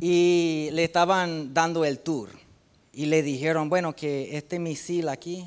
Y 0.00 0.68
le 0.72 0.84
estaban 0.84 1.52
dando 1.52 1.84
el 1.84 1.98
tour. 1.98 2.30
Y 2.92 3.06
le 3.06 3.22
dijeron, 3.22 3.68
bueno, 3.68 3.94
que 3.94 4.36
este 4.36 4.58
misil 4.58 5.08
aquí 5.08 5.44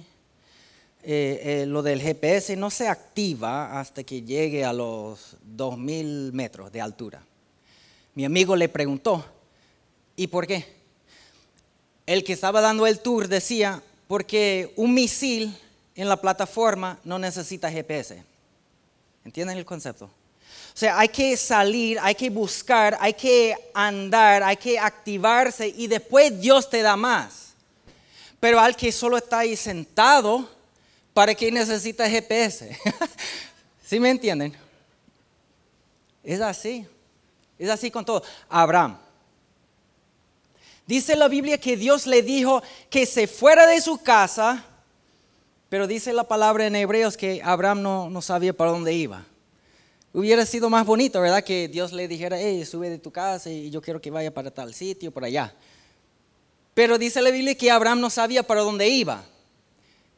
eh, 1.04 1.62
eh, 1.64 1.66
lo 1.66 1.82
del 1.82 2.02
GPS 2.02 2.56
no 2.56 2.70
se 2.70 2.88
activa 2.88 3.80
hasta 3.80 4.04
que 4.04 4.22
llegue 4.22 4.64
a 4.64 4.74
los 4.74 5.38
2.000 5.56 6.32
metros 6.32 6.72
de 6.72 6.82
altura. 6.82 7.24
Mi 8.14 8.26
amigo 8.26 8.56
le 8.56 8.70
preguntó, 8.70 9.26
¿y 10.16 10.28
por 10.28 10.46
qué? 10.46 10.66
El 12.06 12.24
que 12.24 12.34
estaba 12.34 12.62
dando 12.62 12.86
el 12.86 13.00
tour 13.00 13.28
decía, 13.28 13.82
porque 14.08 14.74
un 14.76 14.94
misil 14.94 15.58
en 15.96 16.10
la 16.10 16.18
plataforma 16.18 17.00
no 17.04 17.18
necesita 17.18 17.72
GPS. 17.72 18.24
¿Entienden 19.24 19.58
el 19.58 19.66
concepto? 19.66 20.06
O 20.06 20.78
sea, 20.78 21.00
hay 21.00 21.10
que 21.10 21.36
salir, 21.36 22.00
hay 22.02 22.16
que 22.16 22.30
buscar, 22.30 22.98
hay 23.00 23.14
que 23.14 23.56
andar, 23.74 24.42
hay 24.44 24.58
que 24.58 24.80
activarse 24.80 25.68
y 25.68 25.88
después 25.88 26.40
Dios 26.40 26.70
te 26.70 26.82
da 26.82 26.96
más. 26.96 27.54
Pero 28.40 28.60
al 28.60 28.76
que 28.76 28.92
solo 28.92 29.18
está 29.18 29.40
ahí 29.40 29.56
sentado, 29.56 30.50
¿Para 31.13 31.36
qué 31.36 31.52
necesita 31.52 32.10
GPS? 32.10 32.78
¿Sí 33.86 34.00
me 34.00 34.10
entienden? 34.10 34.56
Es 36.24 36.39
así. 36.39 36.86
Es 37.60 37.69
así 37.69 37.91
con 37.91 38.06
todo. 38.06 38.24
Abraham. 38.47 38.97
Dice 40.88 41.15
la 41.15 41.28
Biblia 41.28 41.58
que 41.58 41.78
Dios 41.78 42.08
le 42.08 42.21
dijo 42.21 42.62
que 42.89 43.06
se 43.06 43.28
fuera 43.28 43.67
de 43.67 43.80
su 43.82 43.97
casa, 43.97 44.65
pero 45.69 45.88
dice 45.88 46.12
la 46.12 46.24
palabra 46.24 46.65
en 46.67 46.76
Hebreos 46.76 47.15
que 47.15 47.41
Abraham 47.43 47.82
no, 47.82 48.10
no 48.10 48.21
sabía 48.21 48.54
para 48.54 48.71
dónde 48.71 48.93
iba. 48.93 49.26
Hubiera 50.13 50.45
sido 50.45 50.69
más 50.69 50.86
bonito, 50.86 51.21
¿verdad? 51.21 51.43
Que 51.43 51.67
Dios 51.69 51.93
le 51.93 52.08
dijera, 52.08 52.38
hey, 52.38 52.65
sube 52.65 52.89
de 52.89 52.97
tu 52.97 53.12
casa 53.12 53.50
y 53.50 53.69
yo 53.69 53.82
quiero 53.82 54.02
que 54.02 54.12
vaya 54.12 54.34
para 54.34 54.52
tal 54.52 54.74
sitio, 54.74 55.12
por 55.12 55.24
allá. 55.24 55.54
Pero 56.74 56.97
dice 56.97 57.21
la 57.21 57.32
Biblia 57.32 57.56
que 57.56 57.71
Abraham 57.71 58.02
no 58.02 58.10
sabía 58.10 58.43
para 58.43 58.62
dónde 58.62 58.88
iba. 58.89 59.24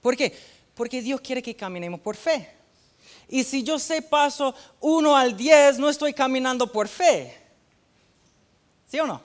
¿Por 0.02 0.18
qué? 0.18 0.34
Porque 0.76 1.02
Dios 1.02 1.22
quiere 1.22 1.42
que 1.42 1.56
caminemos 1.56 2.00
por 2.00 2.16
fe. 2.16 2.50
Y 3.30 3.44
si 3.44 3.64
yo 3.64 3.80
sé 3.80 4.02
paso 4.02 4.54
1 4.80 5.16
al 5.16 5.36
10, 5.36 5.80
no 5.80 5.90
estoy 5.90 6.14
caminando 6.14 6.72
por 6.72 6.88
fe. 6.88 7.38
¿Sí 8.88 9.00
o 9.00 9.08
no? 9.08 9.22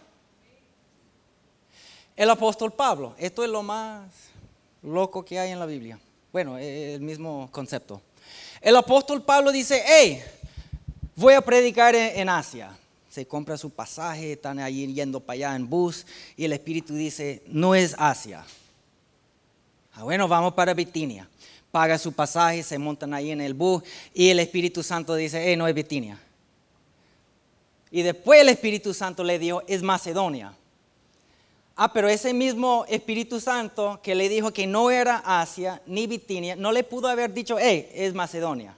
El 2.16 2.30
apóstol 2.30 2.72
Pablo, 2.72 3.14
esto 3.18 3.44
es 3.44 3.50
lo 3.50 3.62
más 3.62 4.10
loco 4.82 5.24
que 5.24 5.38
hay 5.38 5.52
en 5.52 5.58
la 5.58 5.66
Biblia. 5.66 5.98
Bueno, 6.32 6.58
el 6.58 7.00
mismo 7.00 7.48
concepto. 7.52 8.02
El 8.60 8.76
apóstol 8.76 9.22
Pablo 9.22 9.52
dice, 9.52 9.82
hey, 9.86 10.22
voy 11.14 11.34
a 11.34 11.40
predicar 11.40 11.94
en 11.94 12.28
Asia. 12.28 12.76
Se 13.08 13.26
compra 13.26 13.56
su 13.56 13.70
pasaje, 13.70 14.32
están 14.32 14.58
allí 14.58 14.92
yendo 14.92 15.20
para 15.20 15.34
allá 15.34 15.56
en 15.56 15.68
bus 15.68 16.06
y 16.36 16.44
el 16.44 16.52
Espíritu 16.52 16.94
dice, 16.94 17.42
no 17.46 17.74
es 17.74 17.94
Asia. 17.98 18.44
Ah, 19.98 20.04
bueno, 20.04 20.28
vamos 20.28 20.54
para 20.54 20.72
Bitinia 20.74 21.28
paga 21.70 21.98
su 21.98 22.12
pasaje, 22.12 22.62
se 22.62 22.78
montan 22.78 23.14
ahí 23.14 23.30
en 23.30 23.40
el 23.40 23.54
bus 23.54 23.82
y 24.14 24.30
el 24.30 24.40
Espíritu 24.40 24.82
Santo 24.82 25.14
dice, 25.14 25.52
eh, 25.52 25.56
no 25.56 25.68
es 25.68 25.74
Bitinia. 25.74 26.18
Y 27.90 28.02
después 28.02 28.40
el 28.40 28.48
Espíritu 28.48 28.92
Santo 28.92 29.24
le 29.24 29.38
dijo, 29.38 29.62
es 29.66 29.82
Macedonia. 29.82 30.52
Ah, 31.76 31.92
pero 31.92 32.08
ese 32.08 32.34
mismo 32.34 32.84
Espíritu 32.88 33.40
Santo 33.40 34.00
que 34.02 34.14
le 34.14 34.28
dijo 34.28 34.52
que 34.52 34.66
no 34.66 34.90
era 34.90 35.22
Asia 35.24 35.80
ni 35.86 36.06
Bitinia, 36.06 36.56
no 36.56 36.72
le 36.72 36.84
pudo 36.84 37.08
haber 37.08 37.32
dicho, 37.32 37.58
eh, 37.58 37.90
es 37.94 38.14
Macedonia. 38.14 38.74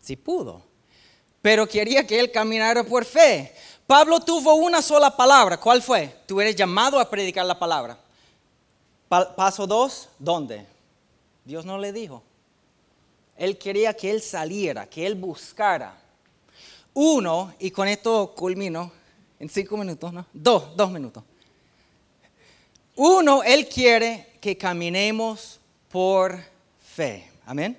Sí 0.00 0.16
pudo, 0.16 0.62
pero 1.42 1.68
quería 1.68 2.06
que 2.06 2.18
él 2.18 2.30
caminara 2.30 2.84
por 2.84 3.04
fe. 3.04 3.52
Pablo 3.86 4.20
tuvo 4.20 4.54
una 4.54 4.82
sola 4.82 5.14
palabra, 5.16 5.58
¿cuál 5.58 5.82
fue? 5.82 6.22
Tú 6.26 6.40
eres 6.40 6.54
llamado 6.56 6.98
a 6.98 7.10
predicar 7.10 7.44
la 7.44 7.58
palabra. 7.58 7.98
Paso 9.08 9.66
dos, 9.66 10.08
¿dónde? 10.18 10.66
Dios 11.44 11.64
no 11.64 11.78
le 11.78 11.92
dijo. 11.92 12.22
Él 13.36 13.56
quería 13.56 13.94
que 13.94 14.10
él 14.10 14.20
saliera, 14.20 14.88
que 14.88 15.06
él 15.06 15.14
buscara. 15.14 15.96
Uno, 16.94 17.54
y 17.58 17.70
con 17.70 17.86
esto 17.86 18.34
culmino 18.34 18.90
en 19.38 19.48
cinco 19.48 19.76
minutos, 19.76 20.12
¿no? 20.12 20.26
Dos, 20.32 20.76
dos 20.76 20.90
minutos. 20.90 21.22
Uno, 22.96 23.44
Él 23.44 23.68
quiere 23.68 24.38
que 24.40 24.56
caminemos 24.56 25.60
por 25.88 26.36
fe. 26.80 27.30
Amén. 27.46 27.78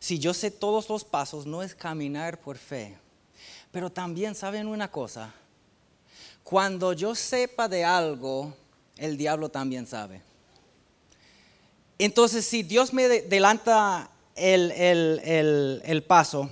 Si 0.00 0.18
yo 0.18 0.34
sé 0.34 0.50
todos 0.50 0.88
los 0.88 1.04
pasos, 1.04 1.46
no 1.46 1.62
es 1.62 1.74
caminar 1.74 2.40
por 2.40 2.58
fe. 2.58 2.98
Pero 3.70 3.90
también 3.90 4.34
saben 4.34 4.66
una 4.66 4.90
cosa. 4.90 5.32
Cuando 6.42 6.92
yo 6.92 7.14
sepa 7.14 7.68
de 7.68 7.84
algo, 7.84 8.52
el 8.96 9.16
diablo 9.16 9.48
también 9.48 9.86
sabe. 9.86 10.22
Entonces, 11.98 12.44
si 12.44 12.62
Dios 12.62 12.92
me 12.92 13.04
adelanta 13.04 14.10
el, 14.34 16.04
paso, 16.06 16.50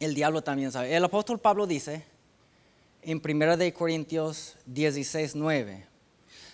el 0.00 0.14
diablo 0.14 0.42
también 0.42 0.72
sabe. 0.72 0.94
El 0.94 1.04
apóstol 1.04 1.38
Pablo 1.38 1.66
dice 1.66 2.04
en 3.02 3.22
1 3.24 3.74
Corintios 3.74 4.56
16, 4.66 5.36
9, 5.36 5.86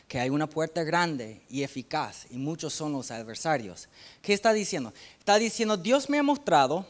que 0.06 0.20
hay 0.20 0.30
una 0.30 0.46
puerta 0.46 0.84
grande 0.84 1.40
y 1.48 1.62
eficaz 1.62 2.26
y 2.30 2.36
muchos 2.36 2.74
son 2.74 2.92
los 2.92 3.10
adversarios. 3.10 3.88
¿Qué 4.20 4.34
está 4.34 4.52
diciendo? 4.52 4.92
Está 5.18 5.38
diciendo, 5.38 5.76
Dios 5.76 6.08
me 6.10 6.18
ha 6.18 6.22
mostrado 6.22 6.86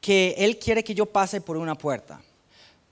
que 0.00 0.34
Él 0.38 0.58
quiere 0.58 0.84
que 0.84 0.94
yo 0.94 1.06
pase 1.06 1.40
por 1.40 1.56
una 1.56 1.74
puerta, 1.74 2.22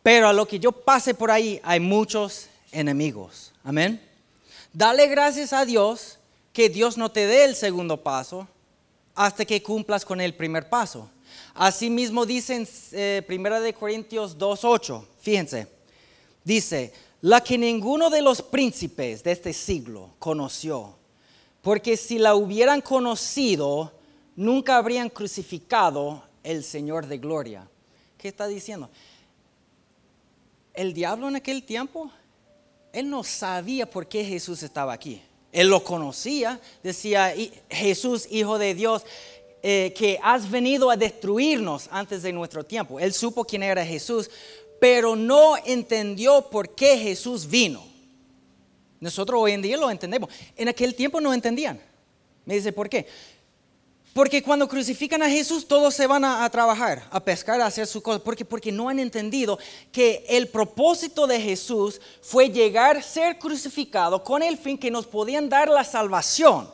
pero 0.03 0.29
a 0.29 0.33
lo 0.33 0.47
que 0.47 0.59
yo 0.59 0.73
pase 0.73 1.15
por 1.15 1.31
ahí 1.31 1.61
hay 1.63 1.81
muchos 1.81 2.49
enemigos. 2.73 3.53
Amén. 3.63 4.08
Dale 4.79 5.09
gracias 5.09 5.53
a 5.53 5.65
Dios 5.65 6.21
que 6.53 6.69
Dios 6.69 6.97
no 6.97 7.11
te 7.11 7.27
dé 7.27 7.43
el 7.43 7.57
segundo 7.57 8.01
paso 8.01 8.47
hasta 9.13 9.45
que 9.45 9.61
cumplas 9.61 10.05
con 10.05 10.21
el 10.21 10.37
primer 10.37 10.69
paso. 10.69 11.11
Asimismo 11.53 12.25
dice 12.25 12.55
en 12.55 12.69
eh, 12.93 13.27
1 13.29 13.61
de 13.61 13.75
Corintios 13.75 14.39
2.8, 14.39 15.05
fíjense, 15.21 15.67
dice, 16.45 16.93
la 17.23 17.41
que 17.41 17.59
ninguno 17.59 18.09
de 18.09 18.23
los 18.23 18.41
príncipes 18.41 19.25
de 19.25 19.33
este 19.33 19.53
siglo 19.53 20.11
conoció, 20.21 20.97
porque 21.61 21.97
si 21.97 22.17
la 22.17 22.37
hubieran 22.37 22.81
conocido, 22.81 23.93
nunca 24.37 24.77
habrían 24.77 25.09
crucificado 25.09 26.23
el 26.45 26.63
Señor 26.63 27.09
de 27.09 27.19
gloria. 27.19 27.69
¿Qué 28.17 28.29
está 28.29 28.47
diciendo? 28.47 28.89
El 30.73 30.95
diablo 30.95 31.27
en 31.27 31.35
aquel 31.35 31.65
tiempo, 31.65 32.13
él 32.93 33.11
no 33.11 33.25
sabía 33.25 33.89
por 33.89 34.07
qué 34.07 34.25
Jesús 34.25 34.63
estaba 34.63 34.93
aquí. 34.93 35.23
Él 35.53 35.69
lo 35.69 35.83
conocía, 35.83 36.61
decía 36.83 37.35
Jesús, 37.71 38.27
Hijo 38.31 38.59
de 38.59 38.75
Dios, 38.75 39.05
eh, 39.63 39.93
que 39.97 40.19
has 40.23 40.51
venido 40.51 40.91
a 40.91 40.97
destruirnos 40.97 41.89
antes 41.91 42.23
de 42.23 42.33
nuestro 42.33 42.65
tiempo. 42.65 43.01
Él 43.01 43.13
supo 43.13 43.45
quién 43.45 43.63
era 43.63 43.85
Jesús, 43.85 44.31
pero 44.81 45.17
no 45.17 45.57
entendió 45.65 46.43
por 46.43 46.75
qué 46.75 46.99
Jesús 46.99 47.47
vino. 47.47 47.83
Nosotros 49.01 49.41
hoy 49.41 49.53
en 49.53 49.63
día 49.63 49.77
lo 49.77 49.91
entendemos. 49.91 50.31
En 50.57 50.69
aquel 50.69 50.95
tiempo 50.95 51.21
no 51.21 51.33
entendían. 51.33 51.81
Me 52.45 52.55
dice, 52.55 52.73
¿por 52.73 52.89
qué? 52.89 53.07
Porque 54.19 54.43
cuando 54.43 54.67
crucifican 54.67 55.23
a 55.23 55.31
Jesús, 55.31 55.69
todos 55.69 55.95
se 55.95 56.09
van 56.09 56.25
a, 56.25 56.51
trabajar, 56.51 57.07
a 57.13 57.23
pescar, 57.23 57.61
a 57.61 57.67
hacer 57.67 57.87
su 57.87 58.03
cosa. 58.03 58.19
Porque, 58.19 58.45
porque 58.45 58.73
no 58.73 58.89
han 58.89 58.99
entendido 58.99 59.61
que 59.93 60.25
el 60.29 60.49
propósito 60.49 61.29
de 61.29 61.41
Jesús 61.41 62.01
fue 62.21 62.51
llegar, 62.51 63.01
ser 63.05 63.39
crucificado 63.39 64.25
con 64.25 64.43
el 64.43 64.59
fin 64.59 64.77
que 64.77 64.91
nos 64.91 65.07
podían 65.07 65.49
dar 65.49 65.69
la 65.69 65.85
salvación. 65.85 66.69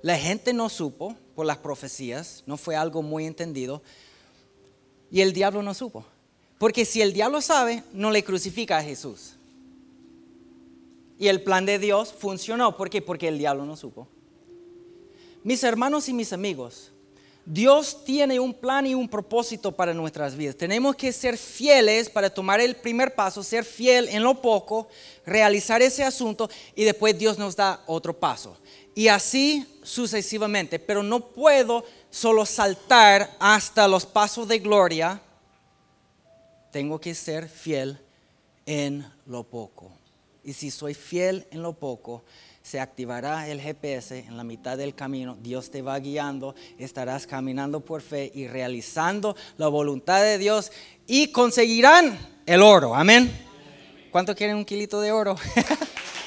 La 0.00 0.16
gente 0.16 0.52
no 0.52 0.68
supo 0.68 1.16
por 1.34 1.44
las 1.44 1.56
profecías, 1.56 2.44
no 2.46 2.56
fue 2.56 2.76
algo 2.76 3.02
muy 3.02 3.26
entendido. 3.26 3.82
Y 5.10 5.22
el 5.22 5.32
diablo 5.32 5.60
no 5.60 5.74
supo. 5.74 6.04
Porque 6.58 6.84
si 6.84 7.02
el 7.02 7.12
diablo 7.12 7.40
sabe, 7.40 7.82
no 7.92 8.12
le 8.12 8.22
crucifica 8.22 8.78
a 8.78 8.82
Jesús. 8.84 9.32
Y 11.18 11.26
el 11.26 11.42
plan 11.42 11.66
de 11.66 11.80
Dios 11.80 12.14
funcionó. 12.16 12.76
¿Por 12.76 12.90
qué? 12.90 13.02
Porque 13.02 13.26
el 13.26 13.38
diablo 13.38 13.64
no 13.64 13.76
supo. 13.76 14.06
Mis 15.44 15.62
hermanos 15.62 16.08
y 16.08 16.14
mis 16.14 16.32
amigos, 16.32 16.90
Dios 17.44 18.02
tiene 18.04 18.40
un 18.40 18.54
plan 18.54 18.86
y 18.86 18.94
un 18.94 19.06
propósito 19.06 19.72
para 19.72 19.92
nuestras 19.92 20.34
vidas. 20.34 20.56
Tenemos 20.56 20.96
que 20.96 21.12
ser 21.12 21.36
fieles 21.36 22.08
para 22.08 22.30
tomar 22.30 22.60
el 22.60 22.74
primer 22.74 23.14
paso, 23.14 23.42
ser 23.42 23.66
fiel 23.66 24.08
en 24.08 24.22
lo 24.22 24.40
poco, 24.40 24.88
realizar 25.26 25.82
ese 25.82 26.02
asunto 26.02 26.48
y 26.74 26.84
después 26.84 27.18
Dios 27.18 27.38
nos 27.38 27.54
da 27.54 27.82
otro 27.86 28.18
paso. 28.18 28.56
Y 28.94 29.08
así 29.08 29.66
sucesivamente. 29.82 30.78
Pero 30.78 31.02
no 31.02 31.20
puedo 31.20 31.84
solo 32.10 32.46
saltar 32.46 33.36
hasta 33.38 33.86
los 33.86 34.06
pasos 34.06 34.48
de 34.48 34.60
gloria. 34.60 35.20
Tengo 36.72 36.98
que 36.98 37.14
ser 37.14 37.50
fiel 37.50 38.00
en 38.64 39.04
lo 39.26 39.44
poco. 39.44 39.92
Y 40.42 40.54
si 40.54 40.70
soy 40.70 40.94
fiel 40.94 41.46
en 41.50 41.60
lo 41.60 41.74
poco, 41.74 42.24
se 42.64 42.80
activará 42.80 43.46
el 43.48 43.60
GPS 43.60 44.20
en 44.20 44.38
la 44.38 44.42
mitad 44.42 44.78
del 44.78 44.94
camino. 44.94 45.36
Dios 45.42 45.70
te 45.70 45.82
va 45.82 45.98
guiando, 45.98 46.54
estarás 46.78 47.26
caminando 47.26 47.80
por 47.80 48.00
fe 48.00 48.32
y 48.34 48.48
realizando 48.48 49.36
la 49.58 49.68
voluntad 49.68 50.22
de 50.22 50.38
Dios 50.38 50.72
y 51.06 51.30
conseguirán 51.30 52.18
el 52.46 52.62
oro. 52.62 52.94
Amén. 52.94 53.30
¿Cuánto 54.10 54.34
quieren 54.34 54.56
un 54.56 54.64
kilito 54.64 55.02
de 55.02 55.12
oro? 55.12 55.36